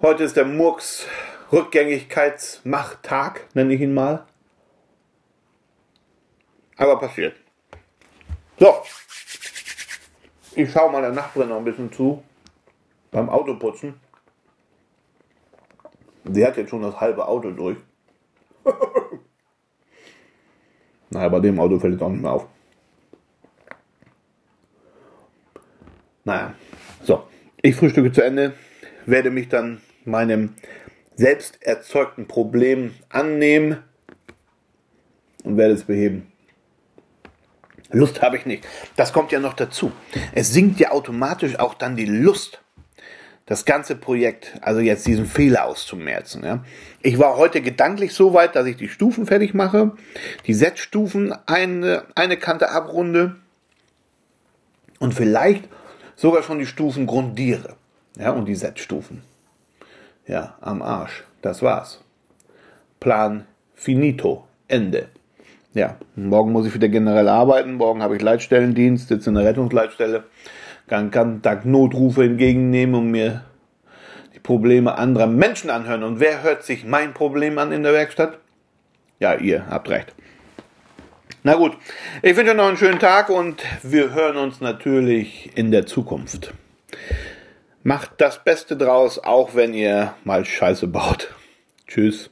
Heute 0.00 0.24
ist 0.24 0.36
der 0.36 0.44
Murks 0.44 1.06
Rückgängigkeitsmachttag, 1.52 3.46
nenne 3.54 3.74
ich 3.74 3.80
ihn 3.80 3.94
mal. 3.94 4.26
Aber 6.76 6.98
passiert. 6.98 7.36
So. 8.58 8.82
Ich 10.54 10.70
schaue 10.70 10.90
mal 10.90 11.02
der 11.02 11.12
Nachbarin 11.12 11.48
noch 11.50 11.58
ein 11.58 11.64
bisschen 11.64 11.92
zu. 11.92 12.22
Beim 13.10 13.28
Autoputzen. 13.28 14.00
Sie 16.24 16.46
hat 16.46 16.56
jetzt 16.56 16.70
schon 16.70 16.82
das 16.82 17.00
halbe 17.00 17.26
Auto 17.26 17.50
durch. 17.50 17.76
naja, 21.10 21.28
bei 21.28 21.40
dem 21.40 21.58
Auto 21.58 21.78
fällt 21.78 21.96
es 21.96 22.02
auch 22.02 22.08
nicht 22.08 22.22
mehr 22.22 22.32
auf. 22.32 22.46
Naja, 26.24 26.54
so. 27.02 27.24
Ich 27.60 27.76
frühstücke 27.76 28.10
zu 28.12 28.22
Ende, 28.22 28.54
werde 29.06 29.30
mich 29.30 29.48
dann 29.48 29.80
meinem 30.04 30.54
selbst 31.14 31.62
erzeugten 31.62 32.26
Problem 32.26 32.94
annehmen 33.08 33.78
und 35.44 35.56
werde 35.56 35.74
es 35.74 35.84
beheben. 35.84 36.32
Lust 37.90 38.22
habe 38.22 38.36
ich 38.36 38.46
nicht. 38.46 38.66
Das 38.96 39.12
kommt 39.12 39.32
ja 39.32 39.38
noch 39.38 39.52
dazu. 39.52 39.92
Es 40.34 40.52
sinkt 40.52 40.80
ja 40.80 40.90
automatisch 40.90 41.58
auch 41.58 41.74
dann 41.74 41.94
die 41.94 42.06
Lust, 42.06 42.62
das 43.46 43.64
ganze 43.64 43.96
Projekt, 43.96 44.52
also 44.62 44.80
jetzt 44.80 45.06
diesen 45.06 45.26
Fehler 45.26 45.66
auszumerzen. 45.66 46.42
Ja. 46.44 46.64
Ich 47.02 47.18
war 47.18 47.36
heute 47.36 47.60
gedanklich 47.60 48.14
so 48.14 48.32
weit, 48.32 48.56
dass 48.56 48.66
ich 48.66 48.76
die 48.76 48.88
Stufen 48.88 49.26
fertig 49.26 49.52
mache, 49.52 49.92
die 50.46 50.54
Setzstufen 50.54 51.34
eine, 51.46 52.04
eine 52.14 52.38
Kante 52.38 52.70
abrunde 52.70 53.36
und 54.98 55.12
vielleicht 55.12 55.68
sogar 56.16 56.42
schon 56.42 56.58
die 56.58 56.66
Stufen 56.66 57.06
grundiere. 57.06 57.76
Ja, 58.18 58.30
und 58.32 58.46
die 58.46 58.54
Setzstufen. 58.54 59.22
Ja, 60.26 60.56
am 60.60 60.82
Arsch. 60.82 61.24
Das 61.40 61.62
war's. 61.62 62.02
Plan 63.00 63.46
finito. 63.74 64.44
Ende. 64.68 65.08
Ja, 65.74 65.96
morgen 66.16 66.52
muss 66.52 66.66
ich 66.66 66.74
wieder 66.74 66.88
generell 66.88 67.28
arbeiten. 67.28 67.74
Morgen 67.74 68.02
habe 68.02 68.16
ich 68.16 68.22
Leitstellendienst, 68.22 69.08
sitze 69.08 69.30
in 69.30 69.36
der 69.36 69.44
Rettungsleitstelle, 69.44 70.24
kann 70.86 71.10
ganz 71.10 71.42
Tag 71.42 71.64
Notrufe 71.64 72.24
entgegennehmen 72.24 72.94
und 72.94 73.10
mir 73.10 73.42
die 74.34 74.38
Probleme 74.38 74.96
anderer 74.96 75.26
Menschen 75.26 75.70
anhören. 75.70 76.04
Und 76.04 76.20
wer 76.20 76.42
hört 76.42 76.62
sich 76.62 76.84
mein 76.84 77.14
Problem 77.14 77.58
an 77.58 77.72
in 77.72 77.82
der 77.82 77.92
Werkstatt? 77.92 78.38
Ja, 79.18 79.34
ihr 79.34 79.66
habt 79.68 79.88
recht. 79.88 80.14
Na 81.44 81.54
gut, 81.54 81.76
ich 82.22 82.36
wünsche 82.36 82.52
euch 82.52 82.56
noch 82.56 82.68
einen 82.68 82.76
schönen 82.76 83.00
Tag 83.00 83.28
und 83.28 83.64
wir 83.82 84.14
hören 84.14 84.36
uns 84.36 84.60
natürlich 84.60 85.50
in 85.56 85.72
der 85.72 85.86
Zukunft. 85.86 86.54
Macht 87.82 88.12
das 88.18 88.44
Beste 88.44 88.76
draus, 88.76 89.18
auch 89.18 89.56
wenn 89.56 89.74
ihr 89.74 90.14
mal 90.22 90.44
Scheiße 90.44 90.86
baut. 90.86 91.34
Tschüss. 91.88 92.31